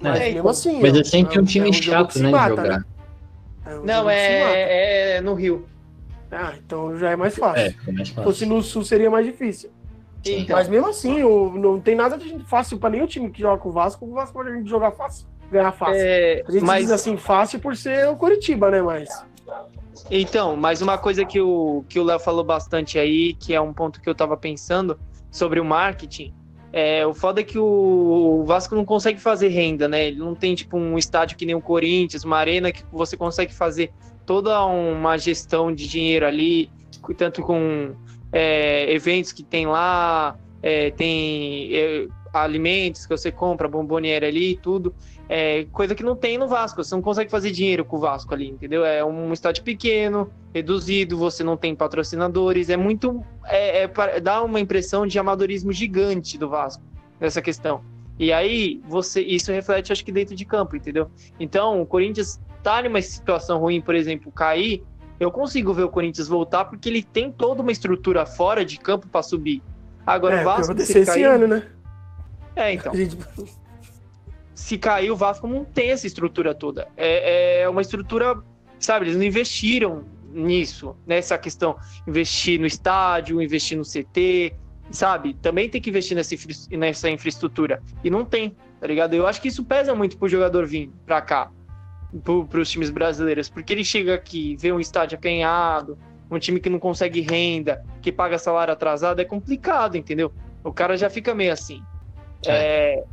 Mas 0.00 0.20
é, 0.20 0.32
mesmo 0.32 0.48
assim. 0.48 0.80
Mas 0.80 0.96
é 0.96 1.04
sempre 1.04 1.38
um 1.38 1.44
time 1.44 1.72
chato, 1.72 2.18
né? 2.18 2.30
Mata, 2.30 2.56
jogar. 2.56 2.78
Né? 2.78 2.84
Um 3.66 3.84
não, 3.84 4.10
é, 4.10 5.16
é 5.16 5.20
no 5.20 5.34
Rio. 5.34 5.66
Ah, 6.30 6.54
então 6.64 6.96
já 6.98 7.10
é 7.10 7.16
mais 7.16 7.36
fácil. 7.36 7.62
É, 7.62 7.92
mais 7.92 8.08
fácil. 8.08 8.14
Se 8.14 8.14
fosse 8.14 8.46
no 8.46 8.62
sul 8.62 8.84
seria 8.84 9.10
mais 9.10 9.26
difícil. 9.26 9.70
Então. 10.24 10.56
Mas 10.56 10.68
mesmo 10.68 10.88
assim, 10.88 11.22
o, 11.22 11.50
não 11.56 11.80
tem 11.80 11.94
nada 11.94 12.18
de 12.18 12.38
fácil 12.44 12.78
para 12.78 12.90
nenhum 12.90 13.06
time 13.06 13.30
que 13.30 13.40
joga 13.40 13.58
com 13.58 13.70
o 13.70 13.72
Vasco. 13.72 14.04
O 14.04 14.12
Vasco 14.12 14.34
pode 14.34 14.68
jogar 14.68 14.90
fácil, 14.92 15.26
ganhar 15.50 15.72
fácil. 15.72 15.96
É, 15.96 16.44
a 16.46 16.50
gente 16.50 16.64
mas... 16.64 16.82
diz 16.82 16.90
assim 16.90 17.16
fácil 17.16 17.58
por 17.60 17.76
ser 17.76 18.08
o 18.08 18.16
Curitiba, 18.16 18.70
né? 18.70 18.82
Mas. 18.82 19.08
Então, 20.10 20.56
mas 20.56 20.82
uma 20.82 20.98
coisa 20.98 21.24
que 21.24 21.40
o 21.40 21.84
que 21.88 21.98
o 21.98 22.04
Léo 22.04 22.18
falou 22.18 22.44
bastante 22.44 22.98
aí, 22.98 23.34
que 23.34 23.54
é 23.54 23.60
um 23.60 23.72
ponto 23.72 24.00
que 24.00 24.08
eu 24.08 24.14
tava 24.14 24.36
pensando 24.36 24.98
sobre 25.30 25.60
o 25.60 25.64
marketing, 25.64 26.34
é, 26.72 27.04
o 27.04 27.12
foda 27.12 27.40
é 27.40 27.44
que 27.44 27.58
o, 27.58 27.64
o, 28.40 28.44
Vasco 28.44 28.74
não 28.74 28.84
consegue 28.84 29.20
fazer 29.20 29.48
renda, 29.48 29.88
né? 29.88 30.06
Ele 30.06 30.18
não 30.18 30.34
tem 30.34 30.54
tipo 30.54 30.76
um 30.76 30.96
estádio 30.96 31.36
que 31.36 31.44
nem 31.44 31.54
o 31.54 31.60
Corinthians, 31.60 32.24
uma 32.24 32.36
arena 32.36 32.70
que 32.70 32.84
você 32.92 33.16
consegue 33.16 33.52
fazer 33.52 33.92
toda 34.24 34.64
uma 34.64 35.16
gestão 35.18 35.74
de 35.74 35.88
dinheiro 35.88 36.24
ali, 36.24 36.70
tanto 37.16 37.42
com 37.42 37.94
é, 38.32 38.92
eventos 38.92 39.32
que 39.32 39.42
tem 39.42 39.66
lá, 39.66 40.36
é, 40.62 40.90
tem 40.90 41.70
é, 41.74 42.06
alimentos 42.32 43.06
que 43.06 43.16
você 43.16 43.30
compra, 43.30 43.68
bomboniere 43.68 44.26
ali 44.26 44.52
e 44.52 44.56
tudo. 44.56 44.94
É, 45.28 45.64
coisa 45.72 45.94
que 45.94 46.02
não 46.02 46.16
tem 46.16 46.36
no 46.36 46.48
Vasco. 46.48 46.82
Você 46.82 46.94
não 46.94 47.02
consegue 47.02 47.30
fazer 47.30 47.50
dinheiro 47.50 47.84
com 47.84 47.96
o 47.96 48.00
Vasco 48.00 48.34
ali, 48.34 48.48
entendeu? 48.48 48.84
É 48.84 49.04
um 49.04 49.32
estádio 49.32 49.62
pequeno, 49.62 50.30
reduzido, 50.52 51.16
você 51.16 51.44
não 51.44 51.56
tem 51.56 51.74
patrocinadores. 51.74 52.68
É 52.68 52.76
muito. 52.76 53.24
É, 53.44 53.84
é, 53.84 54.20
dá 54.20 54.42
uma 54.42 54.58
impressão 54.58 55.06
de 55.06 55.18
amadorismo 55.18 55.72
gigante 55.72 56.36
do 56.36 56.48
Vasco 56.48 56.82
nessa 57.20 57.40
questão. 57.40 57.82
E 58.18 58.32
aí, 58.32 58.82
você 58.86 59.22
isso 59.22 59.50
reflete, 59.50 59.92
acho 59.92 60.04
que, 60.04 60.12
dentro 60.12 60.34
de 60.34 60.44
campo, 60.44 60.76
entendeu? 60.76 61.08
Então, 61.38 61.80
o 61.80 61.86
Corinthians 61.86 62.40
tá 62.62 62.82
numa 62.82 63.00
situação 63.00 63.58
ruim, 63.58 63.80
por 63.80 63.94
exemplo, 63.94 64.30
cair. 64.30 64.82
Eu 65.20 65.30
consigo 65.30 65.72
ver 65.72 65.84
o 65.84 65.90
Corinthians 65.90 66.26
voltar 66.26 66.64
porque 66.64 66.88
ele 66.88 67.02
tem 67.02 67.30
toda 67.30 67.62
uma 67.62 67.70
estrutura 67.70 68.26
fora 68.26 68.64
de 68.64 68.78
campo 68.78 69.06
para 69.06 69.22
subir. 69.22 69.62
Agora, 70.06 70.36
é, 70.36 70.40
o 70.40 70.44
Vasco. 70.44 70.66
Vai 70.66 70.74
acontecer 70.76 71.00
esse 71.00 71.22
ano, 71.22 71.46
né? 71.46 71.68
É, 72.56 72.72
então. 72.72 72.94
Gente 72.94 73.16
se 74.60 74.76
cair, 74.76 75.10
o 75.10 75.16
Vasco 75.16 75.48
não 75.48 75.64
tem 75.64 75.90
essa 75.90 76.06
estrutura 76.06 76.54
toda. 76.54 76.86
É, 76.96 77.62
é 77.62 77.68
uma 77.68 77.80
estrutura, 77.80 78.38
sabe, 78.78 79.06
eles 79.06 79.16
não 79.16 79.24
investiram 79.24 80.04
nisso, 80.32 80.94
nessa 81.06 81.38
questão. 81.38 81.76
Investir 82.06 82.60
no 82.60 82.66
estádio, 82.66 83.40
investir 83.40 83.78
no 83.78 83.84
CT, 83.84 84.54
sabe? 84.90 85.34
Também 85.34 85.68
tem 85.68 85.80
que 85.80 85.88
investir 85.88 86.14
nessa, 86.14 86.36
nessa 86.70 87.10
infraestrutura. 87.10 87.82
E 88.04 88.10
não 88.10 88.24
tem, 88.24 88.54
tá 88.78 88.86
ligado? 88.86 89.14
Eu 89.14 89.26
acho 89.26 89.40
que 89.40 89.48
isso 89.48 89.64
pesa 89.64 89.94
muito 89.94 90.18
pro 90.18 90.28
jogador 90.28 90.66
vir 90.66 90.90
pra 91.06 91.22
cá, 91.22 91.50
pro, 92.24 92.46
pros 92.46 92.70
times 92.70 92.90
brasileiros, 92.90 93.48
porque 93.48 93.72
ele 93.72 93.84
chega 93.84 94.14
aqui, 94.14 94.56
vê 94.56 94.72
um 94.72 94.80
estádio 94.80 95.18
acanhado, 95.18 95.98
um 96.30 96.38
time 96.38 96.60
que 96.60 96.70
não 96.70 96.78
consegue 96.78 97.20
renda, 97.20 97.84
que 98.00 98.12
paga 98.12 98.38
salário 98.38 98.72
atrasado, 98.72 99.20
é 99.20 99.24
complicado, 99.24 99.96
entendeu? 99.96 100.32
O 100.62 100.72
cara 100.72 100.96
já 100.96 101.10
fica 101.10 101.34
meio 101.34 101.52
assim. 101.52 101.82
É. 102.46 102.96
é 102.98 103.04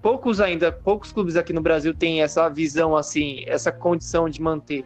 poucos 0.00 0.40
ainda, 0.40 0.70
poucos 0.70 1.12
clubes 1.12 1.34
aqui 1.36 1.52
no 1.52 1.62
Brasil 1.62 1.94
têm 1.94 2.22
essa 2.22 2.48
visão 2.48 2.94
assim, 2.94 3.42
essa 3.46 3.72
condição 3.72 4.28
de 4.28 4.40
manter. 4.40 4.84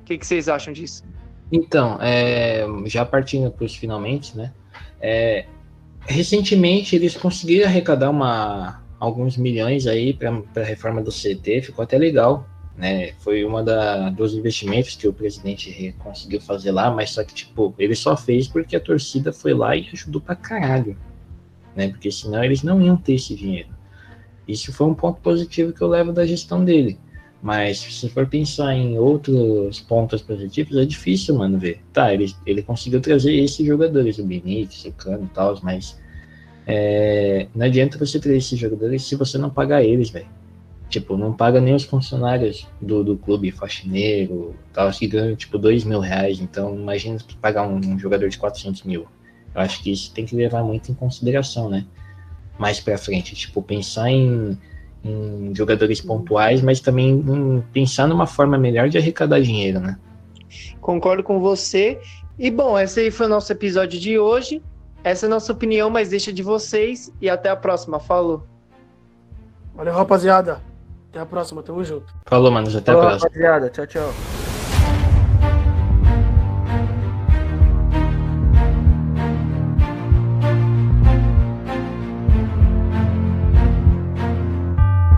O 0.00 0.04
que, 0.04 0.16
que 0.16 0.26
vocês 0.26 0.48
acham 0.48 0.72
disso? 0.72 1.04
Então, 1.52 1.98
é, 2.00 2.66
já 2.86 3.04
partindo 3.04 3.50
para 3.50 3.64
os 3.64 3.74
finalmente, 3.74 4.36
né? 4.36 4.52
É, 5.00 5.46
recentemente 6.00 6.96
eles 6.96 7.16
conseguiram 7.16 7.66
arrecadar 7.66 8.10
uma, 8.10 8.82
alguns 8.98 9.36
milhões 9.36 9.86
aí 9.86 10.14
para 10.14 10.62
a 10.62 10.64
reforma 10.64 11.02
do 11.02 11.10
CT, 11.10 11.62
ficou 11.62 11.82
até 11.82 11.98
legal. 11.98 12.46
Né, 12.76 13.12
foi 13.20 13.42
uma 13.42 13.62
da, 13.62 14.10
dos 14.10 14.34
investimentos 14.34 14.96
que 14.96 15.08
o 15.08 15.12
presidente 15.12 15.94
conseguiu 15.98 16.42
fazer 16.42 16.72
lá, 16.72 16.90
mas 16.90 17.08
só 17.08 17.24
que, 17.24 17.32
tipo, 17.32 17.74
ele 17.78 17.94
só 17.94 18.14
fez 18.14 18.46
porque 18.46 18.76
a 18.76 18.80
torcida 18.80 19.32
foi 19.32 19.54
lá 19.54 19.74
e 19.74 19.88
ajudou 19.94 20.20
pra 20.20 20.36
caralho, 20.36 20.94
né, 21.74 21.88
porque 21.88 22.10
senão 22.10 22.44
eles 22.44 22.62
não 22.62 22.78
iam 22.82 22.94
ter 22.94 23.14
esse 23.14 23.34
dinheiro. 23.34 23.70
Isso 24.46 24.74
foi 24.74 24.86
um 24.86 24.94
ponto 24.94 25.22
positivo 25.22 25.72
que 25.72 25.80
eu 25.80 25.88
levo 25.88 26.12
da 26.12 26.26
gestão 26.26 26.62
dele. 26.62 26.98
Mas 27.42 27.78
se 27.78 28.08
for 28.08 28.26
pensar 28.26 28.74
em 28.74 28.98
outros 28.98 29.80
pontos 29.80 30.22
positivos, 30.22 30.76
é 30.76 30.84
difícil, 30.84 31.34
mano, 31.34 31.58
ver. 31.58 31.80
Tá, 31.92 32.12
ele, 32.12 32.34
ele 32.44 32.62
conseguiu 32.62 33.00
trazer 33.00 33.34
esses 33.34 33.64
jogadores, 33.64 34.18
o 34.18 34.24
Benítez, 34.24 34.84
o 34.84 34.92
Cano 34.92 35.24
e 35.24 35.34
tal, 35.34 35.58
mas 35.62 35.98
é, 36.66 37.46
não 37.54 37.66
adianta 37.66 37.98
você 37.98 38.18
trazer 38.18 38.38
esses 38.38 38.58
jogadores 38.58 39.04
se 39.04 39.14
você 39.14 39.38
não 39.38 39.50
pagar 39.50 39.84
eles, 39.84 40.10
velho. 40.10 40.26
Tipo, 40.88 41.16
não 41.16 41.32
paga 41.32 41.60
nem 41.60 41.74
os 41.74 41.84
funcionários 41.84 42.66
do, 42.80 43.02
do 43.02 43.16
clube, 43.16 43.50
faxineiro, 43.50 44.54
tal, 44.72 44.90
que 44.90 45.06
ganham, 45.06 45.34
tipo, 45.34 45.58
dois 45.58 45.84
mil 45.84 45.98
reais. 45.98 46.40
Então, 46.40 46.74
imagina 46.74 47.18
pagar 47.40 47.66
um, 47.66 47.76
um 47.76 47.98
jogador 47.98 48.28
de 48.28 48.38
400 48.38 48.82
mil. 48.84 49.06
Eu 49.54 49.60
acho 49.60 49.82
que 49.82 49.90
isso 49.90 50.12
tem 50.12 50.24
que 50.24 50.36
levar 50.36 50.62
muito 50.62 50.92
em 50.92 50.94
consideração, 50.94 51.68
né? 51.68 51.86
mais 52.58 52.80
para 52.80 52.98
frente. 52.98 53.34
Tipo, 53.34 53.62
pensar 53.62 54.10
em, 54.10 54.58
em, 55.04 55.52
jogadores 55.54 56.00
pontuais, 56.00 56.62
mas 56.62 56.80
também 56.80 57.10
em 57.10 57.60
pensar 57.72 58.06
numa 58.06 58.26
forma 58.26 58.58
melhor 58.58 58.88
de 58.88 58.98
arrecadar 58.98 59.40
dinheiro, 59.40 59.80
né? 59.80 59.98
Concordo 60.80 61.22
com 61.22 61.40
você. 61.40 62.00
E 62.38 62.50
bom, 62.50 62.78
esse 62.78 63.00
aí 63.00 63.10
foi 63.10 63.26
o 63.26 63.30
nosso 63.30 63.50
episódio 63.52 63.98
de 63.98 64.18
hoje. 64.18 64.62
Essa 65.02 65.26
é 65.26 65.28
a 65.28 65.30
nossa 65.30 65.52
opinião, 65.52 65.88
mas 65.88 66.10
deixa 66.10 66.32
de 66.32 66.42
vocês. 66.42 67.12
E 67.20 67.28
até 67.28 67.48
a 67.48 67.56
próxima. 67.56 67.98
Falou. 67.98 68.44
Valeu, 69.74 69.94
rapaziada. 69.94 70.60
Até 71.16 71.22
a 71.22 71.26
próxima. 71.26 71.62
Tamo 71.62 71.82
junto. 71.82 72.12
Falou, 72.26 72.50
manos. 72.50 72.76
Até 72.76 72.92
Falou, 72.92 73.06
a 73.06 73.06
próxima. 73.08 73.28
rapaziada. 73.30 73.70
Tchau, 73.70 73.86
tchau. 73.86 74.35